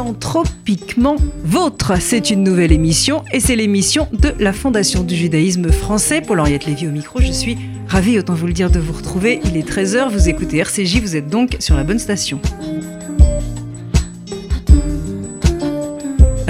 [0.00, 2.00] Philanthropiquement Vôtre.
[2.00, 6.22] C'est une nouvelle émission et c'est l'émission de la Fondation du judaïsme français.
[6.22, 9.40] Paul-Henriette Lévy au micro, je suis ravie, autant vous le dire, de vous retrouver.
[9.44, 12.40] Il est 13h, vous écoutez RCJ, vous êtes donc sur la bonne station.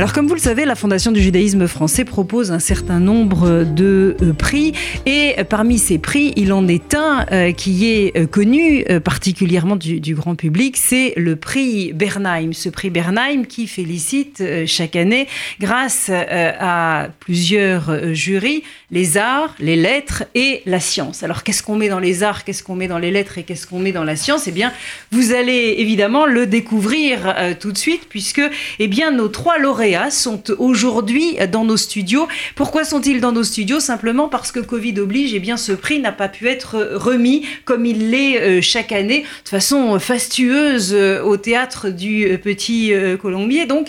[0.00, 4.16] Alors comme vous le savez, la Fondation du judaïsme français propose un certain nombre de
[4.22, 4.72] euh, prix
[5.04, 10.14] et parmi ces prix, il en est un euh, qui est euh, connu particulièrement du,
[10.14, 12.54] grand public, c'est le prix Bernheim.
[12.54, 15.26] Ce prix Bernheim qui félicite chaque année,
[15.60, 21.22] grâce à plusieurs jurys, les arts, les lettres et la science.
[21.22, 23.66] Alors qu'est-ce qu'on met dans les arts, qu'est-ce qu'on met dans les lettres et qu'est-ce
[23.66, 24.48] qu'on met dans la science?
[24.48, 24.72] Eh bien,
[25.12, 28.42] vous allez évidemment le découvrir tout de suite puisque
[28.78, 32.28] eh bien, nos trois lauréats sont aujourd'hui dans nos studios.
[32.54, 33.80] Pourquoi sont-ils dans nos studios?
[33.80, 37.46] Simplement parce que Covid oblige, et eh bien ce prix n'a pas pu être remis
[37.64, 42.92] comme il l'est euh, chaque année de façon fastueuse euh, au théâtre du euh, Petit
[43.20, 43.66] Colombier.
[43.66, 43.88] Donc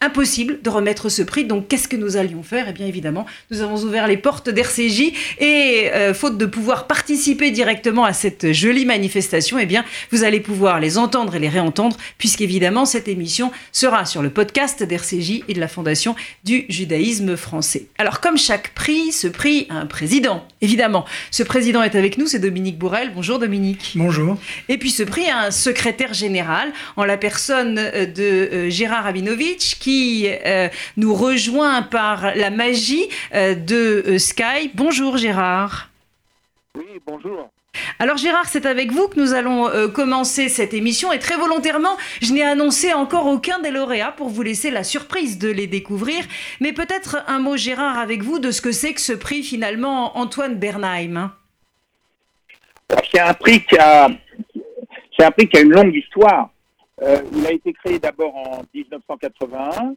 [0.00, 1.44] impossible de remettre ce prix.
[1.44, 2.66] Donc, qu'est-ce que nous allions faire?
[2.68, 7.50] Eh bien, évidemment, nous avons ouvert les portes d'RCJ et, euh, faute de pouvoir participer
[7.50, 11.96] directement à cette jolie manifestation, eh bien, vous allez pouvoir les entendre et les réentendre,
[12.16, 17.86] puisqu'évidemment, cette émission sera sur le podcast d'RCJ et de la Fondation du judaïsme français.
[17.98, 21.04] Alors, comme chaque prix, ce prix a un président, évidemment.
[21.30, 23.12] Ce président est avec nous, c'est Dominique Bourrel.
[23.14, 23.92] Bonjour, Dominique.
[23.96, 24.38] Bonjour.
[24.68, 29.04] Et puis, ce prix a un secrétaire général en la personne euh, de euh, Gérard
[29.04, 29.89] Rabinovitch, qui
[30.46, 34.74] euh, nous rejoint par la magie euh, de euh, Skype.
[34.74, 35.90] Bonjour Gérard.
[36.76, 37.50] Oui, bonjour.
[37.98, 42.32] Alors Gérard, c'est avec vous que nous allons commencer cette émission et très volontairement, je
[42.32, 46.24] n'ai annoncé encore aucun des lauréats pour vous laisser la surprise de les découvrir.
[46.60, 50.18] Mais peut-être un mot Gérard avec vous de ce que c'est que ce prix finalement
[50.18, 51.30] Antoine Bernheim.
[53.12, 54.08] C'est un prix qui a,
[55.16, 56.50] c'est un prix qui a une longue histoire.
[57.02, 59.96] Euh, il a été créé d'abord en 1981.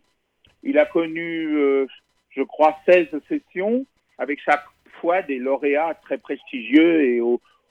[0.63, 1.87] Il a connu, euh,
[2.29, 3.85] je crois, 16 sessions,
[4.17, 4.63] avec chaque
[5.01, 7.21] fois des lauréats très prestigieux et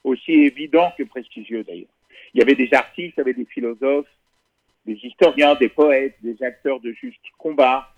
[0.04, 1.88] aussi évidents que prestigieux d'ailleurs.
[2.34, 4.08] Il y avait des artistes, il y avait des philosophes,
[4.84, 7.88] des historiens, des poètes, des acteurs de juste combat.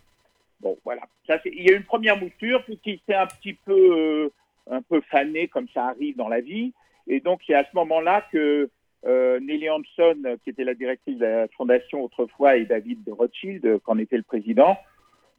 [0.61, 1.03] Bon, voilà.
[1.47, 4.29] Il y a eu une première mouture, puis qui s'est un petit peu, euh,
[4.71, 6.73] un peu fané, comme ça arrive dans la vie.
[7.07, 8.71] Et donc, c'est à ce moment-là que
[9.07, 13.99] euh, Nelly Hanson, qui était la directrice de la fondation autrefois, et David Rothschild, qu'en
[13.99, 14.77] était le président,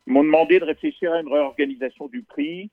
[0.06, 2.70] m'ont demandé de réfléchir à une réorganisation du prix.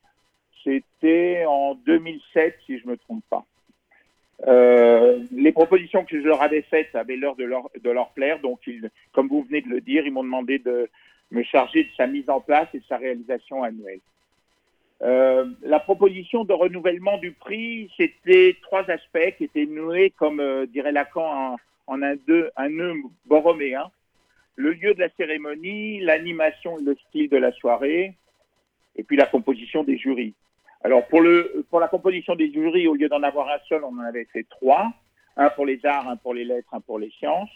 [0.65, 3.45] C'était en 2007, si je ne me trompe pas.
[4.47, 8.61] Euh, les propositions que je leur avais faites avaient l'air de leur, plaire, donc
[9.13, 10.89] comme vous venez de le dire, ils m'ont demandé de
[11.31, 14.01] me charger de sa mise en place et de sa réalisation annuelle.
[15.03, 20.67] Euh, la proposition de renouvellement du prix, c'était trois aspects qui étaient noués, comme euh,
[20.67, 21.57] dirait Lacan,
[21.89, 23.91] en, un, nœud borroméen.
[24.55, 28.15] Le lieu de la cérémonie, l'animation et le style de la soirée,
[28.95, 30.35] et puis la composition des jurys.
[30.85, 34.27] Alors pour la composition des jurys, au lieu d'en avoir un seul, on en avait
[34.33, 34.93] fait trois.
[35.37, 37.51] Un pour les arts, un pour les lettres, un pour les sciences.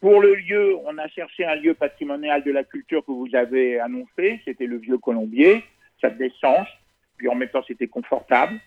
[0.00, 3.78] Pour le lieu, on a cherché un lieu patrimonial de la culture que vous avez
[3.78, 5.62] annoncé, c'était le Vieux Colombier
[6.00, 6.66] ça sens.
[7.16, 8.58] Puis en même temps, c'était confortable.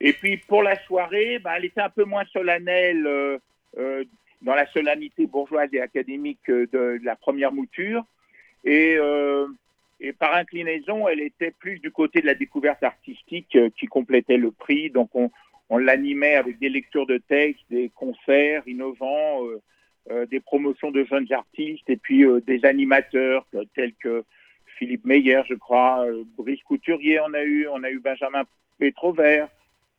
[0.00, 3.38] Et puis pour la soirée, bah, elle était un peu moins solennelle euh,
[3.78, 4.04] euh,
[4.42, 8.04] dans la solennité bourgeoise et académique de, de la première mouture.
[8.64, 9.46] Et, euh,
[10.18, 14.50] par inclinaison, elle était plus du côté de la découverte artistique euh, qui complétait le
[14.50, 14.90] prix.
[14.90, 15.30] Donc on,
[15.70, 19.40] on l'animait avec des lectures de textes, des concerts innovants,
[20.10, 24.24] euh, des promotions de jeunes artistes et puis des animateurs tels que
[24.76, 28.44] Philippe Meyer, je crois, euh, Brice Couturier, on a eu, on a eu Benjamin
[28.78, 29.48] Pétrovert,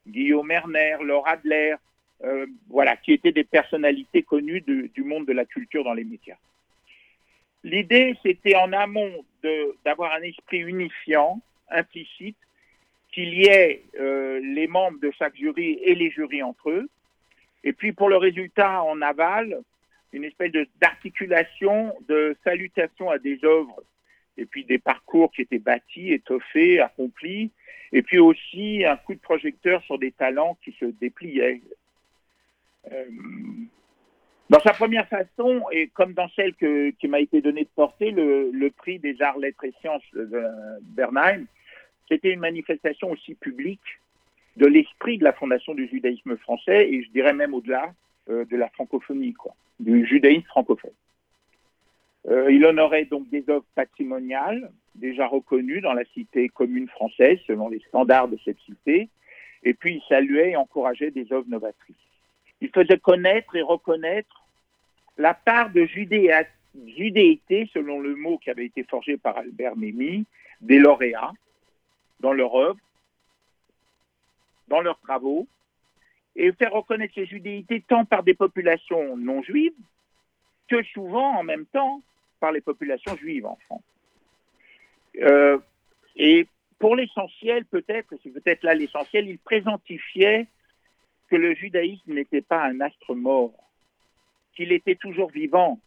[0.08, 1.76] Guillaume Erner, Laura Adler,
[2.24, 6.38] euh, voilà, qui étaient des personnalités connues du monde de la culture dans les médias.
[7.64, 9.26] L'idée, c'était en amont
[9.84, 12.38] d'avoir un esprit unifiant, implicite,
[13.12, 16.90] qu'il y ait euh, les membres de chaque jury et les jurys entre eux.
[17.64, 19.60] Et puis pour le résultat en aval,
[20.14, 23.82] une espèce d'articulation, de salutation à des œuvres
[24.38, 27.52] et puis des parcours qui étaient bâtis, étoffés, accomplis,
[27.92, 31.62] et puis aussi un coup de projecteur sur des talents qui se dépliaient.
[32.92, 33.06] Euh,
[34.50, 38.70] dans sa première façon, et comme dans celle qui m'a été donnée de porter, le,
[38.70, 40.44] prix des arts, lettres et sciences de
[40.82, 41.46] Bernheim,
[42.08, 44.00] c'était une manifestation aussi publique
[44.56, 47.94] de l'esprit de la fondation du judaïsme français, et je dirais même au-delà
[48.30, 50.92] euh, de la francophonie, quoi, du judaïsme francophone.
[52.30, 57.70] Euh, il honorait donc des œuvres patrimoniales déjà reconnues dans la cité commune française selon
[57.70, 59.10] les standards de cette cité,
[59.64, 61.96] et puis il saluait et encourageait des œuvres novatrices.
[62.62, 64.44] Il faisait connaître et reconnaître
[65.18, 70.26] la part de, judéité, selon le mot qui avait été forgé par Albert Memmi,
[70.62, 71.34] des lauréats
[72.20, 72.80] dans leur œuvre,
[74.68, 75.48] dans leurs travaux,
[76.36, 79.74] et faire reconnaître ces judéités tant par des populations non juives
[80.68, 82.02] que souvent en même temps
[82.40, 83.84] par les populations juives en France.
[85.22, 85.58] Euh,
[86.16, 86.48] et
[86.80, 90.48] pour l'essentiel, peut-être, c'est peut-être là l'essentiel, il présentifiait
[91.30, 93.54] que le judaïsme n'était pas un astre mort,
[94.56, 95.80] qu'il était toujours vivant,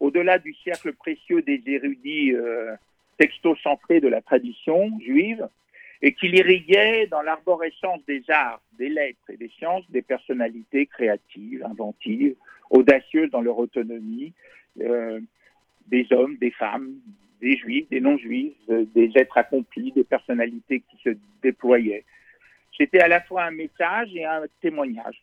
[0.00, 2.74] au-delà du cercle précieux des érudits euh,
[3.18, 5.48] texto-centrés de la tradition juive,
[6.02, 11.64] et qu'il irriguait dans l'arborescence des arts, des lettres et des sciences des personnalités créatives,
[11.64, 12.34] inventives,
[12.70, 14.32] audacieuses dans leur autonomie,
[14.80, 15.20] euh,
[15.86, 16.94] des hommes, des femmes,
[17.40, 21.10] des juifs, des non-juifs, euh, des êtres accomplis, des personnalités qui se
[21.42, 22.04] déployaient.
[22.76, 25.22] C'était à la fois un message et un témoignage.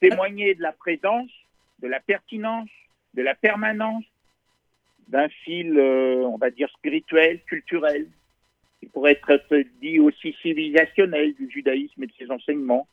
[0.00, 1.30] Témoigner de la présence,
[1.80, 2.68] de la pertinence,
[3.14, 4.04] de la permanence
[5.08, 8.06] d'un fil, euh, on va dire, spirituel, culturel,
[8.80, 12.86] qui pourrait être dit aussi civilisationnel du judaïsme et de ses enseignements.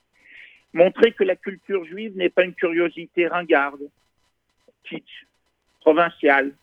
[0.73, 3.89] Montrer que la culture juive n'est pas une curiosité ringarde,
[5.81, 6.53] provinciale,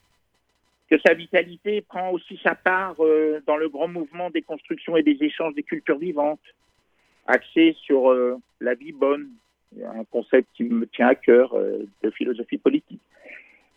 [0.91, 5.03] que sa vitalité prend aussi sa part euh, dans le grand mouvement des constructions et
[5.03, 6.41] des échanges des cultures vivantes,
[7.27, 9.29] axé sur euh, la vie bonne,
[9.85, 13.03] un concept qui me tient à cœur euh, de philosophie politique.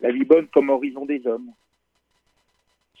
[0.00, 1.50] La vie bonne comme horizon des hommes.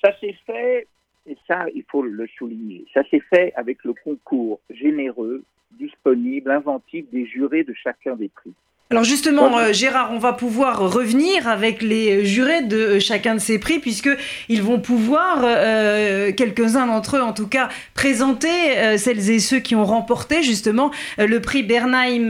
[0.04, 0.86] Ça s'est fait,
[1.26, 7.08] et ça il faut le souligner, ça s'est fait avec le concours généreux, disponible, inventif
[7.10, 8.52] des jurés de chacun des prix.
[8.92, 13.40] Alors justement, euh, Gérard, on va pouvoir revenir avec les jurés de euh, chacun de
[13.40, 18.50] ces prix, puisqu'ils vont pouvoir, euh, quelques-uns d'entre eux en tout cas, présenter
[18.98, 22.28] celles et ceux qui ont remporté justement le prix Bernheim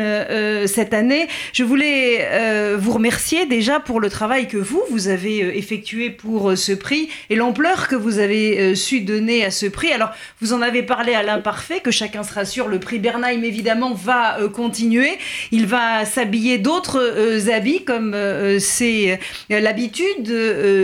[0.67, 1.27] cette année.
[1.53, 6.73] Je voulais vous remercier déjà pour le travail que vous, vous avez effectué pour ce
[6.73, 9.93] prix et l'ampleur que vous avez su donner à ce prix.
[9.93, 10.11] Alors,
[10.41, 14.37] vous en avez parlé à l'imparfait, que chacun se rassure, le prix Bernheim évidemment va
[14.53, 15.19] continuer.
[15.53, 19.19] Il va s'habiller d'autres euh, habits comme euh, c'est
[19.51, 20.33] euh, l'habitude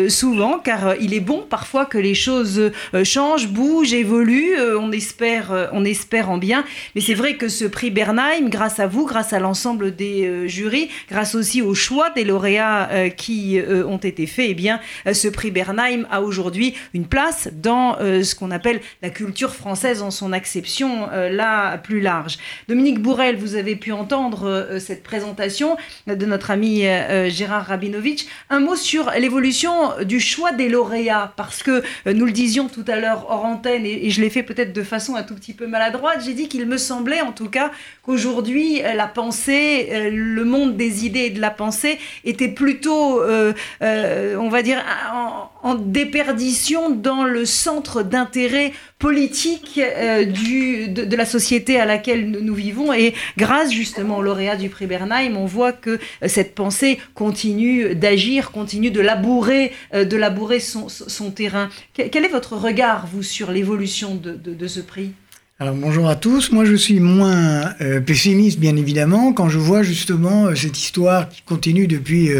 [0.08, 2.70] souvent, car il est bon parfois que les choses
[3.04, 4.56] changent, bougent, évoluent.
[4.78, 6.64] on espère, on espère en bien.
[6.94, 10.88] Mais c'est vrai que ce prix Bernheim, grâce à vous, grâce à l'ensemble des jurys,
[11.10, 14.80] grâce aussi au choix des lauréats qui ont été faits, eh bien,
[15.10, 20.10] ce prix Bernheim a aujourd'hui une place dans ce qu'on appelle la culture française en
[20.10, 22.38] son acception la plus large.
[22.68, 25.57] Dominique Bourrel, vous avez pu entendre cette présentation
[26.06, 28.26] de notre ami euh, Gérard Rabinovitch.
[28.50, 29.72] Un mot sur l'évolution
[30.04, 33.84] du choix des lauréats, parce que euh, nous le disions tout à l'heure hors antenne,
[33.84, 36.66] et, je l'ai fait peut-être de façon un tout petit peu maladroite, j'ai dit qu'il
[36.66, 37.70] me semblait en tout cas
[38.02, 44.48] qu'aujourd'hui euh, la pensée, le monde des idées et de la pensée était plutôt, on
[44.48, 44.82] va dire,
[45.12, 49.80] en, déperdition dans le centre d'intérêt politique
[50.26, 52.92] du, de, la société à laquelle nous, vivons.
[52.92, 57.94] Et grâce justement aux lauréats du prix Bernheim, on voit que euh, cette pensée continue
[57.94, 60.88] d'agir, continue de labourer, euh, de labourer son,
[61.30, 61.68] terrain.
[61.94, 65.12] Quel est votre regard, vous, sur l'évolution de, ce prix?
[65.60, 69.82] Alors bonjour à tous, moi je suis moins euh, pessimiste bien évidemment quand je vois
[69.82, 72.30] justement cette histoire qui continue depuis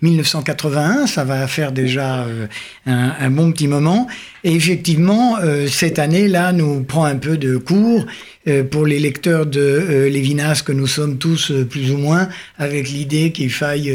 [0.00, 2.24] 1981, ça va faire déjà
[2.86, 4.06] un, un, bon petit moment,
[4.44, 5.38] et effectivement
[5.68, 8.06] cette année-là nous prend un peu de cours
[8.48, 12.28] euh, pour les lecteurs de euh, Lévinas que nous sommes tous euh, plus ou moins,
[12.58, 13.92] avec l'idée qu'il faille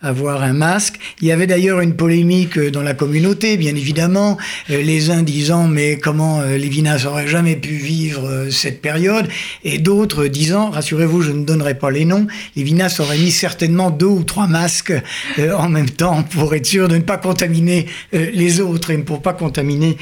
[0.00, 0.98] avoir un masque.
[1.20, 4.38] Il y avait d'ailleurs une polémique dans la communauté, bien évidemment,
[4.68, 8.19] les uns disant mais comment Lévinas aurait jamais pu vivre
[8.50, 9.28] cette période,
[9.64, 14.06] et d'autres disant, rassurez-vous, je ne donnerai pas les noms, Lévinas aurait mis certainement deux
[14.06, 14.92] ou trois masques
[15.38, 19.32] en même temps pour être sûr de ne pas contaminer les autres et pour pas
[19.32, 19.96] contaminer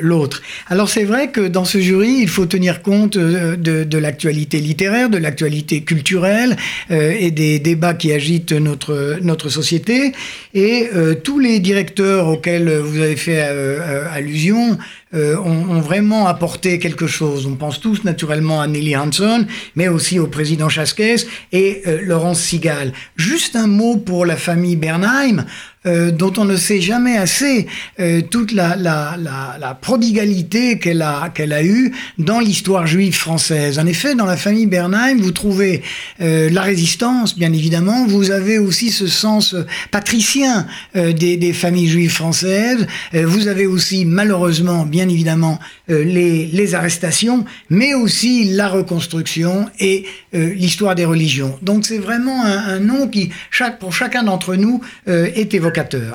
[0.00, 0.42] l'autre.
[0.68, 5.08] Alors c'est vrai que dans ce jury, il faut tenir compte euh, de, l'actualité littéraire,
[5.08, 6.56] de l'actualité culturelle
[6.90, 10.12] euh, et des débats qui agitent notre, notre société.
[10.54, 14.78] Et euh, tous les directeurs auxquels vous avez fait allusion
[15.14, 17.46] ont, vraiment apporté quelque chose.
[17.46, 21.16] On pense tous naturellement à Nelly Hanson, mais aussi au président Chasquez
[21.52, 22.92] et Laurence Sigal.
[23.16, 25.46] Juste un mot pour la famille Bernheim.
[25.86, 27.66] Euh, dont on ne sait jamais assez
[28.00, 33.14] euh, toute la, la, la, la prodigalité qu'elle a, qu'elle a eue dans l'histoire juive
[33.14, 33.78] française.
[33.78, 35.82] En effet, dans la famille Bernheim, vous trouvez
[36.20, 39.54] euh, la résistance, bien évidemment, vous avez aussi ce sens
[39.92, 47.44] patricien des, des, familles juives françaises, vous avez aussi malheureusement, bien évidemment les, les, arrestations,
[47.70, 51.58] mais aussi la reconstruction et l'histoire des religions.
[51.62, 55.54] Donc c'est vraiment un, un, nom qui, chaque, pour chacun d'entre nous, est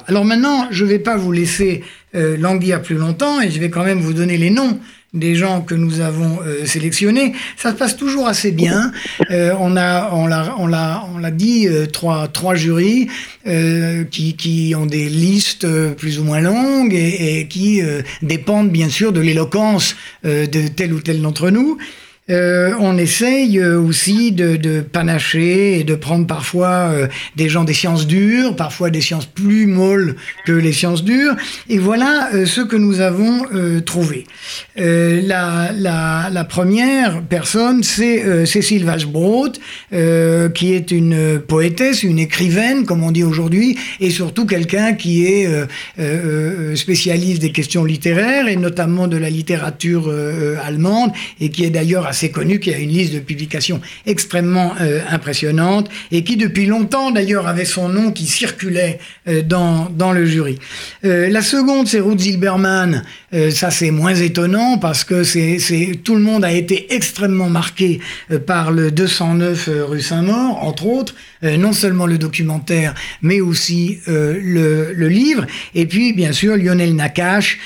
[0.08, 3.86] Alors maintenant, je ne vais pas vous laisser languir plus longtemps et je vais quand
[3.86, 4.80] même vous donner les noms
[5.14, 8.94] des gens que nous avons euh, sélectionnés, ça se passe toujours assez bien.
[9.30, 13.10] Euh, on a, on l'a, on l'a, dit, euh, trois, trois jurys
[14.10, 17.82] qui, ont des listes plus ou moins longues et qui
[18.22, 21.78] dépendent bien sûr de l'éloquence de tel ou tel d'entre nous.
[22.30, 27.74] Euh, on essaye euh, aussi de, panacher et de prendre parfois euh, des gens des
[27.74, 31.36] sciences dures, parfois des sciences plus molles que les sciences dures.
[31.68, 33.46] Et voilà ce que nous avons
[33.86, 34.26] trouvé.
[34.76, 39.50] La, la, première personne, c'est Cécile Vachebrot,
[40.54, 45.48] qui est une poétesse, une écrivaine, comme on dit aujourd'hui, et surtout quelqu'un qui est
[46.76, 50.14] spécialiste des questions littéraires, et notamment de la littérature
[50.64, 55.00] allemande, et qui est d'ailleurs assez connu, qui a une liste de publications extrêmement euh,
[55.10, 59.00] impressionnante et qui depuis longtemps d'ailleurs avait son nom qui circulait
[59.30, 60.60] euh, dans, dans le jury.
[61.06, 63.04] Euh, la seconde, c'est Ruth Zilberman.
[63.52, 65.58] ça, c'est moins étonnant parce que c'est,
[66.04, 68.02] tout le monde a été extrêmement marqué
[68.46, 75.08] par le 209 rue Saint-Maur, entre autres, non seulement le documentaire, mais aussi le, le,
[75.08, 75.46] livre.
[75.76, 77.60] Et puis, bien sûr, Lionel Nakache,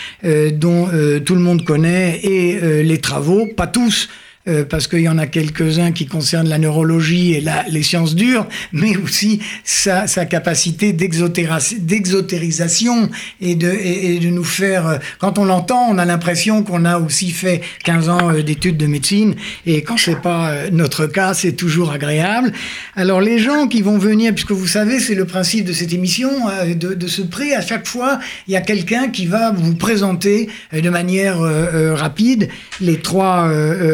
[0.54, 0.88] dont
[1.25, 4.08] tout le monde connaît, et les travaux, pas tous,
[4.48, 8.14] euh, parce qu'il y en a quelques-uns qui concernent la neurologie et la, les sciences
[8.14, 13.10] dures, mais aussi sa, sa capacité d'exotérisation
[13.42, 14.88] et de, et, de nous faire...
[14.88, 18.78] Euh, quand on l'entend, on a l'impression qu'on a aussi fait 15 ans euh, d'études
[18.78, 19.34] de médecine,
[19.66, 22.52] et quand c'est pas notre cas, c'est toujours agréable.
[22.96, 26.30] Alors les gens qui vont venir, puisque vous savez, c'est le principe de cette émission,
[26.68, 30.50] de, de ce prix, à chaque fois, il y a quelqu'un qui va vous présenter
[30.72, 32.50] de manière rapide
[32.80, 33.52] les trois,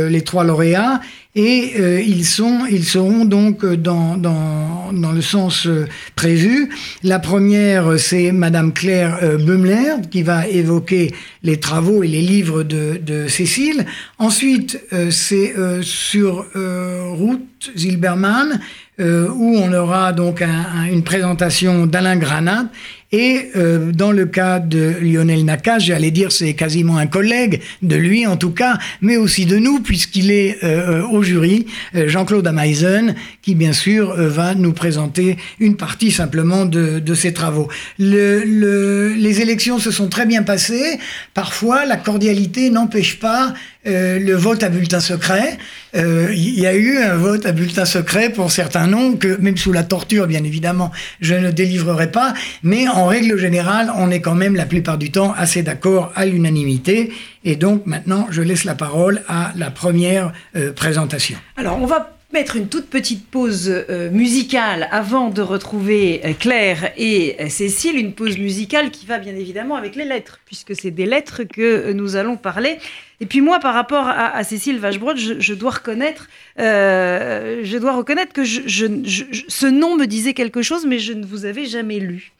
[0.09, 0.99] les trois lauréats
[1.33, 6.69] et euh, ils, sont, ils seront donc dans, dans, dans le sens euh, prévu.
[7.03, 12.63] La première, c'est Madame Claire euh, Bumler qui va évoquer les travaux et les livres
[12.63, 13.85] de, de Cécile.
[14.19, 14.79] Ensuite,
[15.09, 18.59] c'est sur Ruth Zilberman
[18.99, 20.43] où on aura donc
[20.91, 22.65] une présentation d'Alain Granat
[23.11, 27.95] et euh, dans le cas de Lionel Nakache, j'allais dire c'est quasiment un collègue de
[27.95, 31.65] lui en tout cas, mais aussi de nous puisqu'il est euh, au jury,
[31.95, 37.33] euh, Jean-Claude Ameisen, qui bien sûr va nous présenter une partie simplement de, de ses
[37.33, 37.67] travaux.
[37.99, 40.99] Le, le, les élections se sont très bien passées.
[41.33, 43.53] Parfois, la cordialité n'empêche pas
[43.87, 45.57] euh, le vote à bulletin secret.
[45.95, 49.57] Euh, il y a eu un vote à bulletin secret pour certains noms que, même
[49.57, 52.33] sous la torture, bien évidemment, je ne délivrerai pas.
[52.61, 56.25] Mais en règle générale, on est quand même la plupart du temps assez d'accord à
[56.25, 57.11] l'unanimité.
[57.43, 61.37] Et donc maintenant, je laisse la parole à la première euh, présentation.
[61.57, 66.91] Alors, on va mettre une toute petite pause euh, musicale avant de retrouver euh, Claire
[66.97, 70.91] et euh, Cécile, une pause musicale qui va bien évidemment avec les lettres, puisque c'est
[70.91, 72.77] des lettres que nous allons parler.
[73.19, 78.43] Et puis moi, par rapport à, Cécile Vachebrod, je, dois reconnaître, je dois reconnaître que
[78.43, 82.31] ce nom me disait quelque chose, mais je ne vous avais jamais lu.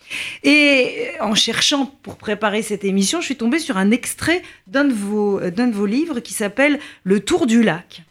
[0.43, 5.49] Et en cherchant pour préparer cette émission, je suis tombée sur un extrait d'un de
[5.51, 8.01] d'un de vos livres qui s'appelle Le Tour du lac.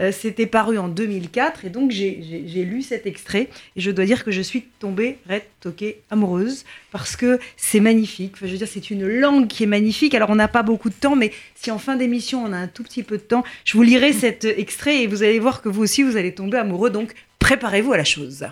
[0.00, 4.24] Euh, c'était paru en 2004 et donc j'ai lu cet extrait et je dois dire
[4.24, 8.32] que je suis tombée, red, toquée, amoureuse parce que c'est magnifique.
[8.34, 10.14] Enfin, je veux dire, c'est une langue qui est magnifique.
[10.14, 12.68] Alors, on n'a pas beaucoup de temps, mais si en fin d'émission on a un
[12.68, 15.68] tout petit peu de temps, je vous lirai cet extrait et vous allez voir que
[15.68, 16.90] vous aussi vous allez tomber amoureux.
[16.90, 18.46] Donc, préparez-vous à la chose.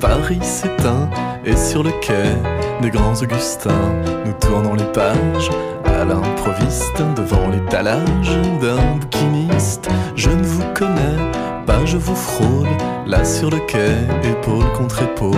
[0.00, 1.08] Paris s'éteint
[1.44, 2.34] et sur le quai
[2.80, 3.92] des grands Augustins,
[4.24, 5.50] nous tournons les pages
[5.84, 9.88] à l'improviste devant l'étalage d'un bouquiniste.
[10.16, 11.30] Je ne vous connais
[11.66, 12.68] pas, je vous frôle
[13.06, 15.36] là sur le quai, épaule contre épaule.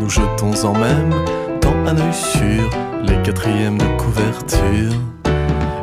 [0.00, 1.14] Nous jetons en même
[1.60, 2.70] temps un œil sur
[3.02, 5.11] les quatrièmes de couverture.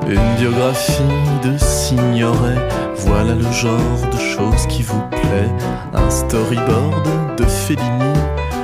[0.10, 1.04] Une biographie
[1.44, 2.58] de Signoret,
[2.96, 5.52] voilà le genre de choses qui vous plaît.
[5.94, 8.14] Un storyboard de Fellini,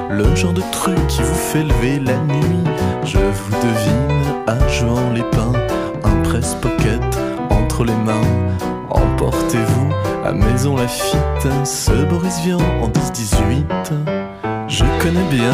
[0.10, 2.64] le genre de truc qui vous fait lever la nuit.
[3.04, 5.54] Je vous devine à jouant les pains,
[6.04, 7.04] un presse-pocket
[7.52, 8.28] entre les mains.
[8.90, 9.90] Emportez-vous
[10.26, 13.66] à Maison Lafitte, ce Boris Vian en 10-18.
[14.68, 15.54] Je connais bien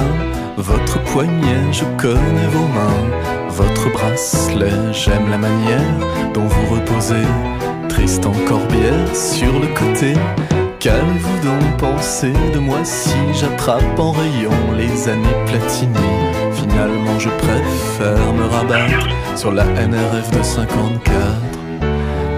[0.56, 4.72] votre poignet, je connais vos mains votre bracelet.
[4.94, 5.94] J'aime la manière
[6.34, 7.28] dont vous reposez,
[7.90, 10.14] triste corbière sur le côté.
[10.80, 16.32] Qu'allez-vous donc penser de moi si j'attrape en rayon les années platinées?
[16.54, 21.14] Finalement, je préfère me rabattre sur la NRF de 54.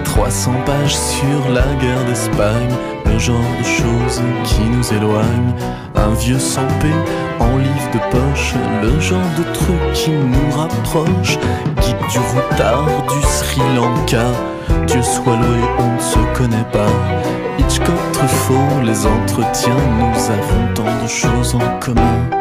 [0.04, 2.70] 300 pages sur la guerre d'Espagne,
[3.04, 5.54] le genre de choses qui nous éloignent.
[5.94, 6.98] Un vieux sans paix
[7.40, 11.38] en livre de poche, le genre de truc qui nous rapproche.
[11.80, 14.26] Guide du routard du Sri Lanka,
[14.86, 16.92] Dieu soit loué, on ne se connaît pas.
[17.58, 22.33] Hitchcock, Truffaut, les entretiens, nous avons tant de choses en commun.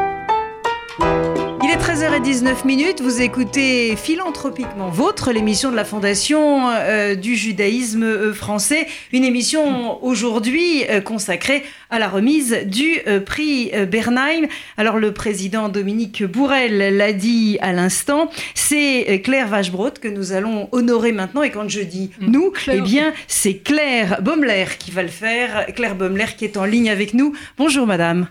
[2.13, 8.85] 13h19 minutes, vous écoutez Philanthropiquement Vôtre, l'émission de la Fondation euh, du judaïsme euh, français.
[9.11, 14.45] Une émission aujourd'hui euh, consacrée à la remise du prix Bernheim.
[14.77, 20.69] Alors le président Dominique Bourrel l'a dit à l'instant, c'est Claire Vachebrot que nous allons
[20.71, 21.41] honorer maintenant.
[21.41, 22.29] Et quand je dis mm.
[22.29, 25.65] nous, eh bien c'est Claire Baumler qui va le faire.
[25.75, 27.33] Claire Baumler qui est en ligne avec nous.
[27.57, 28.27] Bonjour madame.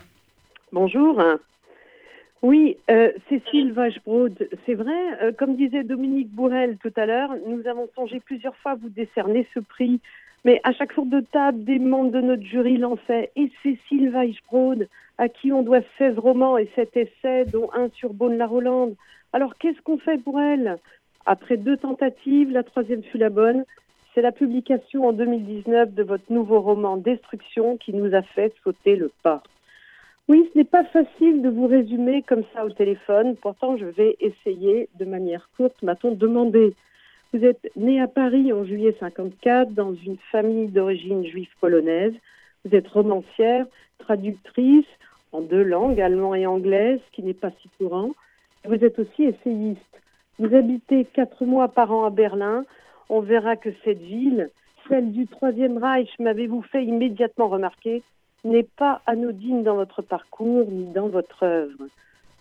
[0.71, 1.21] Bonjour.
[2.43, 7.65] Oui, euh, Cécile Vachebrode, c'est vrai, euh, comme disait Dominique Bourrel tout à l'heure, nous
[7.67, 10.01] avons songé plusieurs fois à vous décerner ce prix,
[10.43, 14.89] mais à chaque tour de table, des membres de notre jury lançaient et Cécile Weisbrod,
[15.17, 18.95] à qui on doit 16 romans et 7 essais, dont un sur Beaune-la-Rolande.
[19.31, 20.75] Alors qu'est-ce qu'on fait pour elle?
[21.25, 23.63] Après deux tentatives, la troisième fut la bonne.
[24.13, 28.97] C'est la publication en 2019 de votre nouveau roman Destruction qui nous a fait sauter
[28.97, 29.43] le pas.
[30.29, 33.35] Oui, ce n'est pas facile de vous résumer comme ça au téléphone.
[33.35, 36.73] Pourtant, je vais essayer de manière courte, m'a-t-on demandé.
[37.33, 42.13] Vous êtes né à Paris en juillet 54 dans une famille d'origine juive polonaise.
[42.63, 43.65] Vous êtes romancière,
[43.97, 44.85] traductrice
[45.33, 48.11] en deux langues, allemand et anglaise, ce qui n'est pas si courant.
[48.63, 49.81] Vous êtes aussi essayiste.
[50.39, 52.63] Vous habitez quatre mois par an à Berlin.
[53.09, 54.49] On verra que cette ville,
[54.87, 58.03] celle du Troisième Reich, m'avez-vous fait immédiatement remarquer,
[58.43, 61.87] n'est pas anodine dans votre parcours ni dans votre œuvre.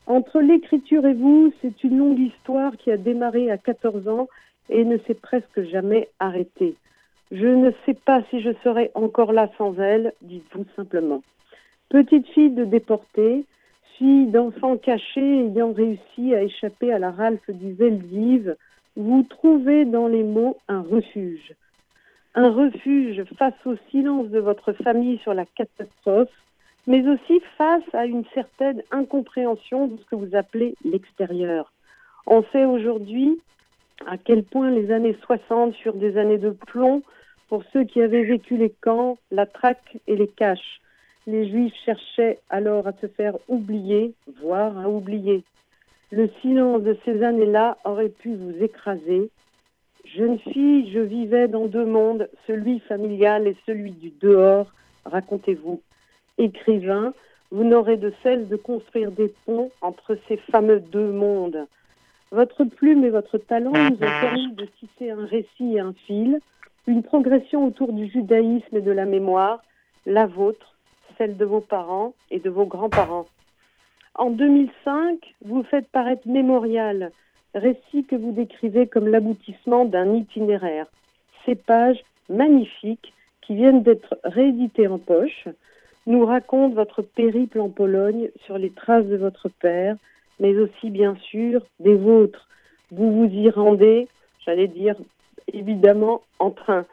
[0.07, 4.29] Entre l'écriture et vous, c'est une longue histoire qui a démarré à 14 ans
[4.69, 6.75] et ne s'est presque jamais arrêtée.
[7.31, 11.23] Je ne sais pas si je serais encore là sans elle, dites-vous simplement.
[11.89, 13.45] Petite fille de déportés,
[13.97, 18.57] fille d'enfants cachés ayant réussi à échapper à la ralphe du Veldiv,
[18.97, 21.55] vous trouvez dans les mots un refuge
[22.35, 26.31] un refuge face au silence de votre famille sur la catastrophe,
[26.87, 31.73] mais aussi face à une certaine incompréhension de ce que vous appelez l'extérieur.
[32.27, 33.41] On sait aujourd'hui
[34.07, 37.03] à quel point les années 60 furent des années de plomb
[37.49, 40.81] pour ceux qui avaient vécu les camps, la traque et les caches.
[41.27, 45.45] Les Juifs cherchaient alors à se faire oublier, voire à oublier.
[46.11, 49.31] Le silence de ces années-là aurait pu vous écraser,
[50.15, 54.67] Jeune fille, je vivais dans deux mondes, celui familial et celui du dehors,
[55.07, 55.81] racontez-vous.
[56.37, 57.15] Écrivain,
[57.51, 61.67] vous n'aurez de cesse de construire des ponts entre ces fameux deux mondes.
[62.31, 66.41] Votre plume et votre talent nous ont permis de tisser un récit et un fil,
[66.87, 69.63] une progression autour du judaïsme et de la mémoire,
[70.05, 70.77] la vôtre,
[71.17, 73.27] celle de vos parents et de vos grands-parents.
[74.15, 77.13] En 2005, vous faites paraître Mémorial,
[77.55, 80.87] récit que vous décrivez comme l'aboutissement d'un itinéraire.
[81.45, 83.13] Ces pages magnifiques
[83.43, 85.49] qui viennent d'être rééditées en poche
[86.07, 89.97] nous racontent votre périple en Pologne sur les traces de votre père,
[90.41, 92.49] mais aussi bien sûr des vôtres.
[92.91, 94.09] Vous vous y rendez,
[94.45, 94.97] j'allais dire
[95.53, 96.87] évidemment en train.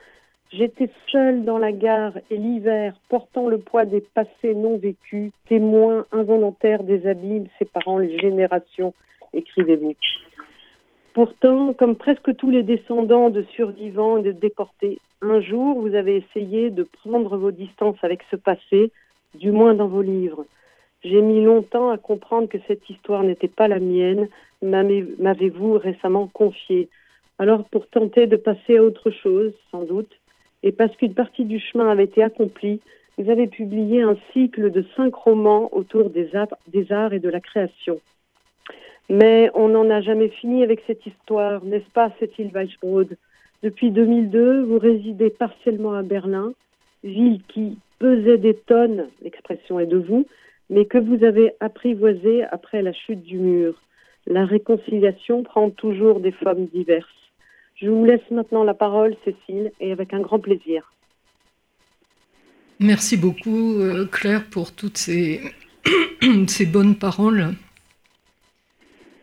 [0.51, 6.05] J'étais seule dans la gare et l'hiver, portant le poids des passés non vécus, témoin
[6.11, 8.93] involontaire des abîmes séparant les générations,
[9.33, 9.93] écrivez-vous.
[11.13, 16.17] Pourtant, comme presque tous les descendants de survivants et de déportés, un jour, vous avez
[16.17, 18.91] essayé de prendre vos distances avec ce passé,
[19.33, 20.45] du moins dans vos livres.
[21.03, 24.27] J'ai mis longtemps à comprendre que cette histoire n'était pas la mienne,
[24.61, 26.89] m'avez-vous récemment confié.
[27.39, 30.11] Alors, pour tenter de passer à autre chose, sans doute,
[30.61, 32.81] et parce qu'une partie du chemin avait été accomplie,
[33.17, 37.99] vous avez publié un cycle de cinq romans autour des arts et de la création.
[39.09, 42.51] Mais on n'en a jamais fini avec cette histoire, n'est-ce pas, cette île
[43.63, 46.53] Depuis 2002, vous résidez partiellement à Berlin,
[47.03, 50.25] ville qui pesait des tonnes, l'expression est de vous,
[50.69, 53.81] mais que vous avez apprivoisée après la chute du mur.
[54.27, 57.07] La réconciliation prend toujours des formes diverses.
[57.75, 60.93] Je vous laisse maintenant la parole, Cécile, et avec un grand plaisir.
[62.79, 65.41] Merci beaucoup, euh, Claire, pour toutes ces
[66.71, 67.55] bonnes paroles.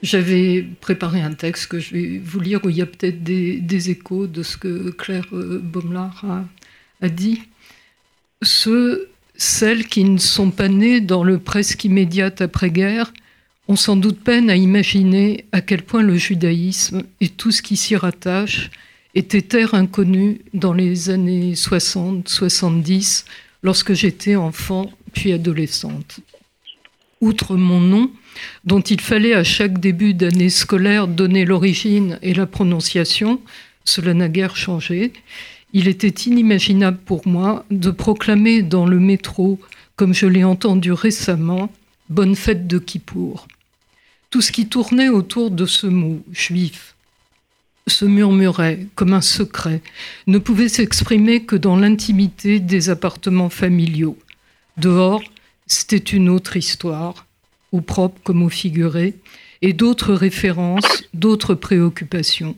[0.03, 3.91] J'avais préparé un texte que je vais vous lire où il y a peut-être des,
[3.91, 6.25] échos de ce que Claire euh, Baumlard
[7.01, 7.43] a, dit.
[8.43, 13.13] Ceux, celles qui ne sont pas nées dans le presque immédiat après-guerre
[13.69, 17.77] ont sans doute peine à imaginer à quel point le judaïsme et tout ce qui
[17.77, 18.71] s'y rattache
[19.15, 23.25] était terre inconnue dans les années 60-70,
[23.63, 26.21] lorsque j'étais enfant puis adolescente.
[27.21, 28.11] Outre mon nom,
[28.65, 33.41] dont il fallait à chaque début d'année scolaire donner l'origine et la prononciation,
[33.85, 35.13] cela n'a guère changé,
[35.73, 39.59] il était inimaginable pour moi de proclamer dans le métro,
[39.97, 41.71] comme je l'ai entendu récemment,
[42.09, 43.49] Bonne fête de Kippour.
[44.31, 46.95] Tout ce qui tournait autour de ce mot, juif,
[47.89, 49.83] se murmurait comme un secret,
[50.29, 54.17] ne pouvait s'exprimer que dans l'intimité des appartements familiaux.
[54.77, 55.23] Dehors,
[55.67, 57.27] c'était une autre histoire,
[57.73, 59.15] au propre comme au figuré,
[59.63, 62.57] et d'autres références, d'autres préoccupations.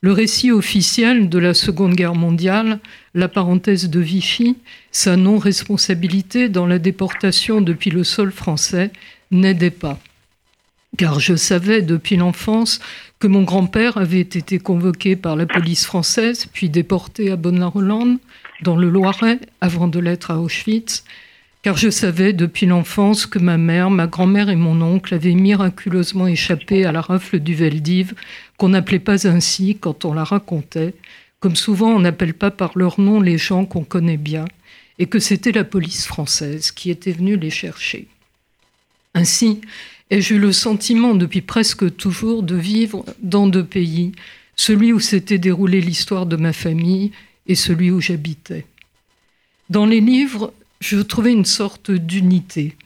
[0.00, 2.78] Le récit officiel de la Seconde Guerre mondiale,
[3.14, 4.56] la parenthèse de Vichy,
[4.92, 8.92] sa non-responsabilité dans la déportation depuis le sol français,
[9.32, 9.98] n'aidait pas.
[10.96, 12.78] Car je savais depuis l'enfance
[13.18, 18.18] que mon grand-père avait été convoqué par la police française, puis déporté à Bonne-la-Rolande,
[18.62, 21.04] dans le Loiret, avant de l'être à Auschwitz,
[21.62, 26.26] car je savais depuis l'enfance que ma mère, ma grand-mère et mon oncle avaient miraculeusement
[26.26, 28.14] échappé à la rafle du Veldiv,
[28.56, 30.94] qu'on n'appelait pas ainsi quand on la racontait,
[31.40, 34.44] comme souvent on n'appelle pas par leur nom les gens qu'on connaît bien,
[34.98, 38.08] et que c'était la police française qui était venue les chercher.
[39.14, 39.60] Ainsi,
[40.10, 44.12] ai-je eu le sentiment depuis presque toujours de vivre dans deux pays,
[44.54, 47.12] celui où s'était déroulée l'histoire de ma famille
[47.46, 48.66] et celui où j'habitais.
[49.70, 52.76] Dans les livres, je trouvais une sorte d'unité.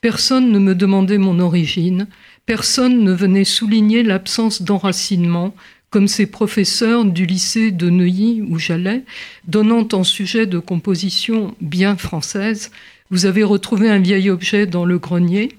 [0.00, 2.08] Personne ne me demandait mon origine,
[2.46, 5.54] personne ne venait souligner l'absence d'enracinement,
[5.90, 9.04] comme ces professeurs du lycée de Neuilly où j'allais,
[9.46, 12.70] donnant en sujet de composition bien française,
[13.10, 15.50] vous avez retrouvé un vieil objet dans le grenier.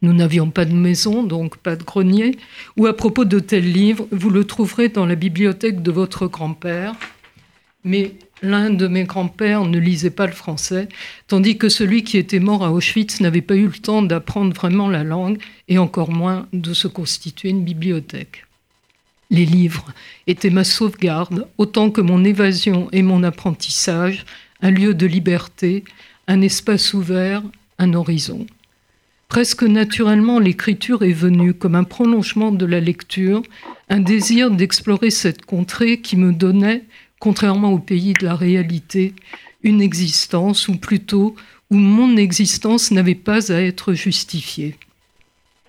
[0.00, 2.38] Nous n'avions pas de maison, donc pas de grenier.
[2.76, 6.94] Ou à propos de tel livre, vous le trouverez dans la bibliothèque de votre grand-père.
[7.82, 10.88] Mais l'un de mes grands-pères ne lisait pas le français,
[11.26, 14.88] tandis que celui qui était mort à Auschwitz n'avait pas eu le temps d'apprendre vraiment
[14.88, 18.44] la langue et encore moins de se constituer une bibliothèque.
[19.30, 19.92] Les livres
[20.26, 24.24] étaient ma sauvegarde, autant que mon évasion et mon apprentissage,
[24.62, 25.84] un lieu de liberté,
[26.26, 27.42] un espace ouvert,
[27.78, 28.46] un horizon.
[29.28, 33.42] Presque naturellement, l'écriture est venue comme un prolongement de la lecture,
[33.90, 36.84] un désir d'explorer cette contrée qui me donnait,
[37.18, 39.14] contrairement au pays de la réalité,
[39.62, 41.34] une existence, ou plutôt
[41.70, 44.76] où mon existence n'avait pas à être justifiée.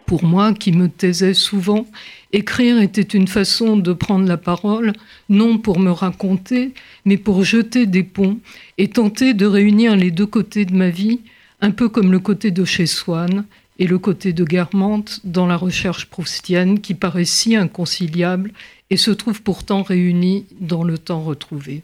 [0.05, 1.85] Pour moi, qui me taisais souvent,
[2.33, 4.93] écrire était une façon de prendre la parole,
[5.29, 6.73] non pour me raconter,
[7.05, 8.39] mais pour jeter des ponts
[8.77, 11.19] et tenter de réunir les deux côtés de ma vie,
[11.61, 13.45] un peu comme le côté de chez Swann
[13.79, 18.51] et le côté de Guermantes dans la recherche proustienne qui paraît si inconciliable
[18.89, 21.81] et se trouvent pourtant réunis dans le temps retrouvé.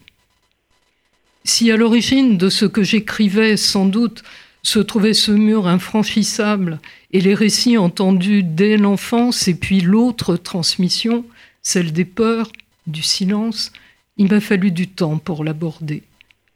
[1.45, 4.23] Si à l'origine de ce que j'écrivais, sans doute,
[4.61, 6.79] se trouvait ce mur infranchissable
[7.11, 11.23] et les récits entendus dès l'enfance et puis l'autre transmission,
[11.61, 12.51] celle des peurs,
[12.87, 13.71] du silence,
[14.17, 16.03] il m'a fallu du temps pour l'aborder,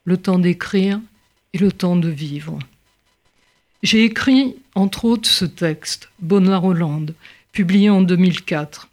[0.06, 1.00] le temps d'écrire
[1.54, 2.60] et le temps de vivre.
[3.82, 7.14] J'ai écrit, entre autres, ce texte, Bonne-la-Rolande,
[7.54, 8.90] publié en 2004,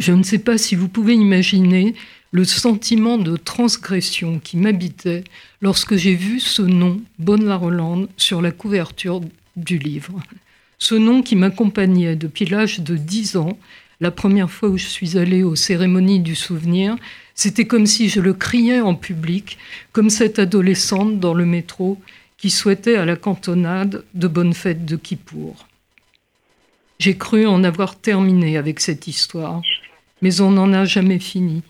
[0.00, 1.94] je ne sais pas si vous pouvez imaginer
[2.32, 5.24] le sentiment de transgression qui m'habitait
[5.60, 9.20] lorsque j'ai vu ce nom, Bonne-la-Rolande, sur la couverture
[9.56, 10.18] du livre.
[10.78, 13.58] Ce nom qui m'accompagnait depuis l'âge de 10 ans,
[14.00, 16.96] la première fois où je suis allée aux cérémonies du souvenir,
[17.34, 19.58] c'était comme si je le criais en public,
[19.92, 21.98] comme cette adolescente dans le métro
[22.40, 25.66] qui souhaitait à la cantonade de bonnes fêtes de Kippour.
[26.98, 29.62] J'ai cru en avoir terminé avec cette histoire
[30.22, 31.62] mais on n'en a jamais fini.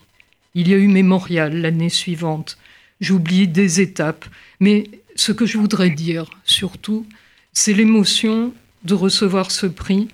[0.54, 2.58] Il y a eu Mémorial l'année suivante.
[3.00, 4.26] J'oublie des étapes,
[4.58, 7.06] mais ce que je voudrais dire surtout,
[7.52, 8.52] c'est l'émotion
[8.84, 10.08] de recevoir ce prix.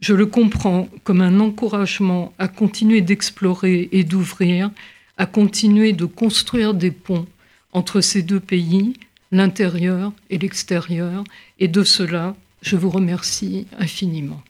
[0.00, 4.70] Je le comprends comme un encouragement à continuer d'explorer et d'ouvrir,
[5.18, 7.26] à continuer de construire des ponts
[7.72, 8.94] entre ces deux pays,
[9.32, 11.24] l'intérieur et l'extérieur,
[11.58, 14.42] et de cela, je vous remercie infiniment.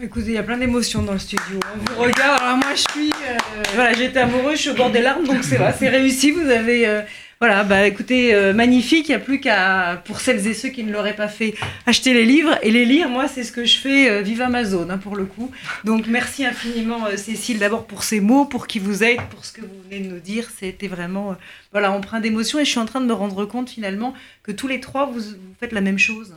[0.00, 1.58] Écoutez, il y a plein d'émotions dans le studio.
[1.74, 2.40] On vous regarde.
[2.40, 5.42] Alors moi, je suis, euh, voilà, j'étais amoureuse, je suis au bord des larmes, donc
[5.42, 6.30] c'est vrai, réussi.
[6.30, 7.02] Vous avez, euh,
[7.40, 9.08] Voilà, bah écoutez, euh, magnifique.
[9.08, 11.54] Il n'y a plus qu'à, pour celles et ceux qui ne l'auraient pas fait,
[11.86, 13.08] acheter les livres et les lire.
[13.08, 15.52] Moi, c'est ce que je fais euh, vive Amazon, hein, pour le coup.
[15.84, 19.52] Donc, merci infiniment, euh, Cécile, d'abord pour ces mots, pour qui vous êtes, pour ce
[19.52, 20.50] que vous venez de nous dire.
[20.50, 21.36] C'était vraiment,
[21.70, 22.58] voilà, empreint d'émotion.
[22.58, 25.20] Et je suis en train de me rendre compte, finalement, que tous les trois, vous,
[25.20, 26.34] vous faites la même chose.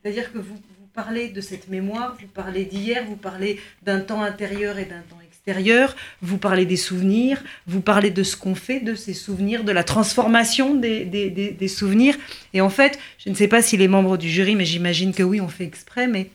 [0.00, 4.22] C'est-à-dire que vous, vous parlez de cette mémoire, vous parlez d'hier, vous parlez d'un temps
[4.22, 5.18] intérieur et d'un temps
[6.22, 9.84] vous parlez des souvenirs, vous parlez de ce qu'on fait de ces souvenirs, de la
[9.84, 12.16] transformation des, des, souvenirs.
[12.52, 15.22] Et en fait, je ne sais pas si les membres du jury, mais j'imagine que
[15.22, 16.30] oui, on fait exprès, mais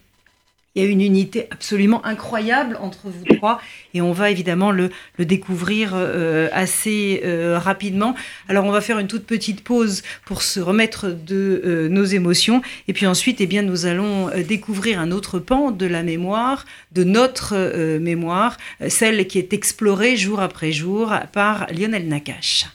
[0.74, 3.60] il y a une unité absolument incroyable entre vous trois
[3.92, 8.14] et on va évidemment le, découvrir euh, assez euh, rapidement.
[8.48, 12.62] Alors on va faire une toute petite pause pour se remettre de euh, nos émotions
[12.88, 17.04] et puis ensuite eh bien, nous allons découvrir un autre pan de la mémoire, de
[17.04, 18.56] notre mémoire,
[18.88, 22.66] celle qui est explorée jour après jour par Lionel Nakache.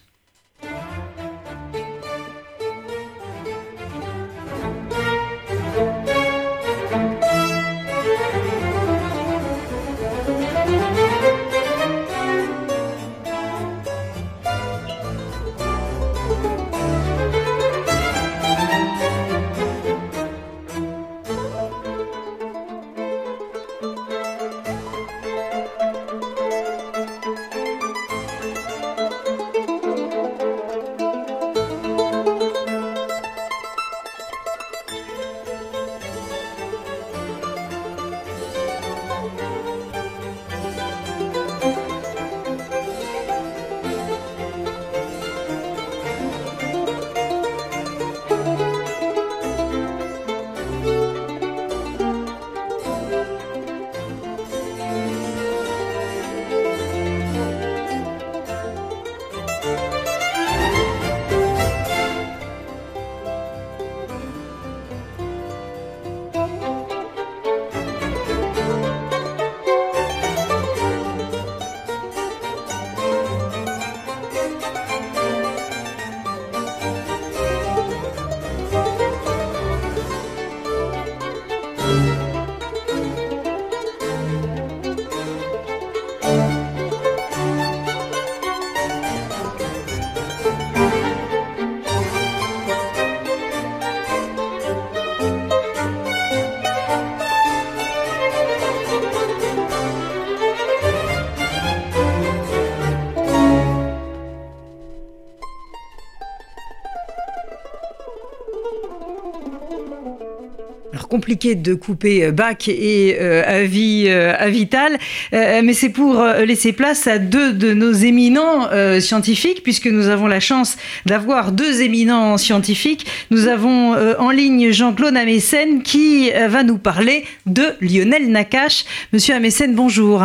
[111.28, 114.98] Compliqué de couper euh, Bach et euh, Avis euh, Avital,
[115.34, 118.70] mais c'est pour laisser place à deux de nos éminents
[119.02, 123.08] scientifiques, puisque nous avons la chance d'avoir deux éminents scientifiques.
[123.30, 128.86] Nous avons en ligne Jean-Claude Amessen qui va nous parler de Lionel Nakache.
[129.12, 130.24] Monsieur Amessen, bonjour.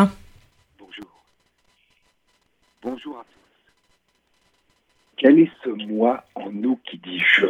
[0.79, 1.07] Bonjour.
[2.83, 3.63] Bonjour à tous.
[5.17, 7.47] Quel est ce moi en nous qui dit je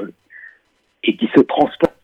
[1.05, 2.02] et qui se transporte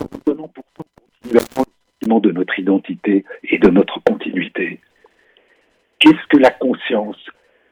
[0.00, 4.80] en donnant pourtant continuellement le sentiment de notre identité et de notre continuité.
[5.98, 7.18] Qu'est-ce que la conscience?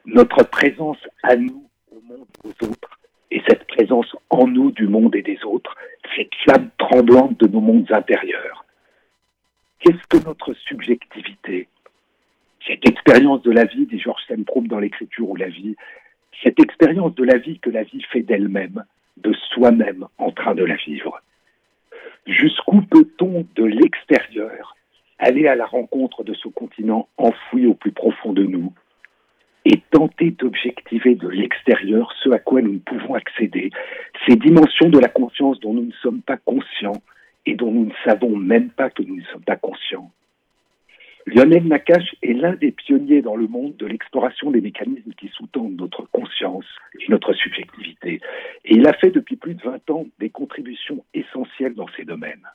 [0.05, 2.99] Notre présence à nous, au monde, aux autres,
[3.31, 5.75] et cette présence en nous du monde et des autres,
[6.15, 8.65] cette flamme tremblante de nos mondes intérieurs.
[9.79, 11.67] Qu'est-ce que notre subjectivité?
[12.65, 15.75] Cette expérience de la vie, dit Georges Semproum dans l'écriture ou la vie,
[16.43, 18.83] cette expérience de la vie que la vie fait d'elle-même,
[19.17, 21.21] de soi-même en train de la vivre.
[22.25, 24.75] Jusqu'où peut-on, de l'extérieur,
[25.19, 28.73] aller à la rencontre de ce continent enfoui au plus profond de nous
[29.65, 33.71] et tenter d'objectiver de l'extérieur ce à quoi nous ne pouvons accéder,
[34.25, 37.01] ces dimensions de la conscience dont nous ne sommes pas conscients
[37.45, 40.11] et dont nous ne savons même pas que nous ne sommes pas conscients?
[41.27, 45.75] Lionel Nakache est l'un des pionniers dans le monde de l'exploration des mécanismes qui sous-tendent
[45.75, 46.63] notre conscience
[47.01, 48.21] et notre subjectivité.
[48.63, 52.47] Et il a fait depuis plus de 20 ans des contributions essentielles dans ces domaines.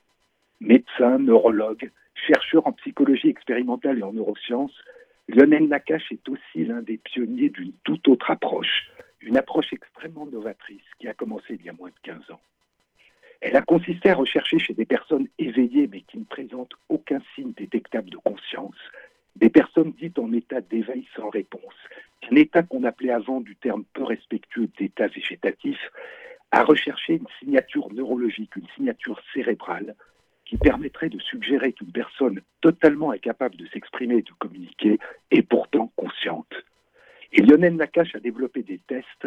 [0.63, 1.91] Médecin, neurologue,
[2.27, 4.83] chercheur en psychologie expérimentale et en neurosciences,
[5.29, 8.89] Lionel Nakache est aussi l'un des pionniers d'une toute autre approche,
[9.21, 12.41] une approche extrêmement novatrice qui a commencé il y a moins de 15 ans.
[13.43, 17.53] Elle a consisté à rechercher chez des personnes éveillées mais qui ne présentent aucun signe
[17.53, 18.77] détectable de conscience,
[19.35, 21.75] des personnes dites en état d'éveil sans réponse,
[22.31, 25.79] un état qu'on appelait avant du terme peu respectueux d'état végétatif,
[26.53, 29.97] à rechercher une signature neurologique, une signature cérébrale
[30.45, 35.01] qui permettrait de suggérer qu'une personne totalement incapable de s'exprimer et de communiquer
[35.33, 36.53] est pourtant consciente.
[37.33, 39.27] Et Lionel Nakache a développé des tests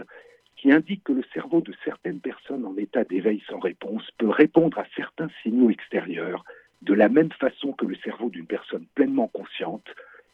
[0.56, 4.80] qui indique que le cerveau de certaines personnes en état d'éveil sans réponse peut répondre
[4.80, 6.44] à certains signaux extérieurs
[6.82, 9.88] de la même façon que le cerveau d'une personne pleinement consciente,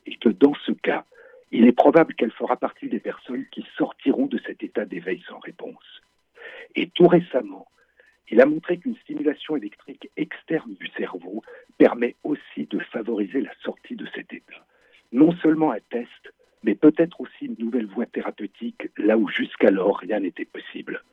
[0.05, 1.05] et que dans ce cas,
[1.51, 5.39] il est probable qu'elle fera partie des personnes qui sortiront de cet état d'éveil sans
[5.39, 6.01] réponse.
[6.75, 7.67] Et tout récemment,
[8.29, 11.43] il a montré qu'une stimulation électrique externe du cerveau
[11.77, 14.65] permet aussi de favoriser la sortie de cet état.
[15.11, 20.19] Non seulement un test, mais peut-être aussi une nouvelle voie thérapeutique là où jusqu'alors rien
[20.19, 21.03] n'était possible.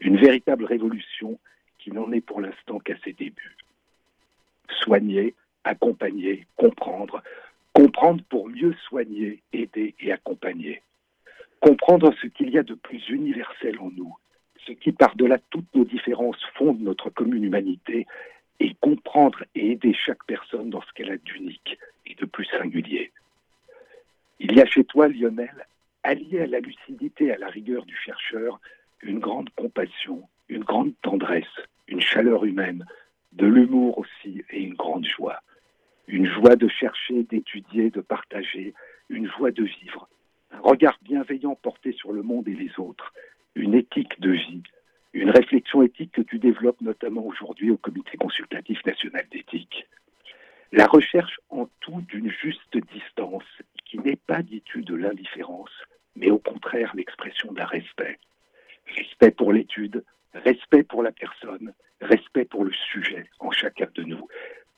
[0.00, 1.38] Une véritable révolution
[1.78, 3.56] qui n'en est pour l'instant qu'à ses débuts.
[4.82, 7.22] Soigner, accompagner, comprendre,
[7.72, 10.82] comprendre pour mieux soigner, aider et accompagner.
[11.60, 14.16] Comprendre ce qu'il y a de plus universel en nous,
[14.66, 18.06] ce qui par-delà toutes nos différences fonde notre commune humanité,
[18.60, 23.10] et comprendre et aider chaque personne dans ce qu'elle a d'unique et de plus singulier.
[24.42, 25.66] Il y a chez toi, Lionel,
[26.02, 28.58] allié à la lucidité et à la rigueur du chercheur,
[29.02, 31.44] une grande compassion, une grande tendresse,
[31.88, 32.86] une chaleur humaine,
[33.32, 35.42] de l'humour aussi et une grande joie.
[36.08, 38.72] Une joie de chercher, d'étudier, de partager,
[39.10, 40.08] une joie de vivre,
[40.52, 43.12] un regard bienveillant porté sur le monde et les autres,
[43.54, 44.62] une éthique de vie,
[45.12, 49.86] une réflexion éthique que tu développes notamment aujourd'hui au Comité consultatif national d'éthique.
[50.72, 53.44] La recherche en tout d'une juste distance
[53.90, 55.72] qui n'est pas, dis-tu, de l'indifférence,
[56.14, 58.18] mais au contraire l'expression d'un respect.
[58.96, 64.28] Respect pour l'étude, respect pour la personne, respect pour le sujet en chacun de nous.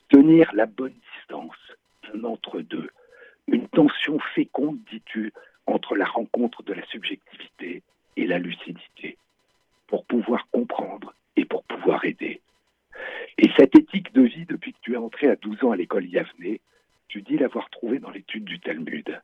[0.09, 1.73] Tenir la bonne distance,
[2.13, 2.89] un entre-deux,
[3.47, 5.31] une tension féconde, dis-tu,
[5.67, 7.83] entre la rencontre de la subjectivité
[8.17, 9.17] et la lucidité,
[9.87, 12.41] pour pouvoir comprendre et pour pouvoir aider.
[13.37, 16.05] Et cette éthique de vie, depuis que tu es entré à 12 ans à l'école
[16.05, 16.57] Yavne,
[17.13, 19.21] tu dis l'avoir trouvée dans l'étude du Talmud.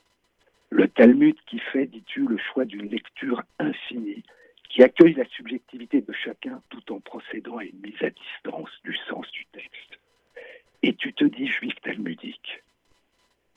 [0.70, 4.24] Le Talmud qui fait, dis-tu, le choix d'une lecture infinie,
[4.70, 8.96] qui accueille la subjectivité de chacun tout en procédant à une mise à distance du
[9.10, 10.00] sens du texte.
[10.84, 12.62] Et tu te dis juif talmudique.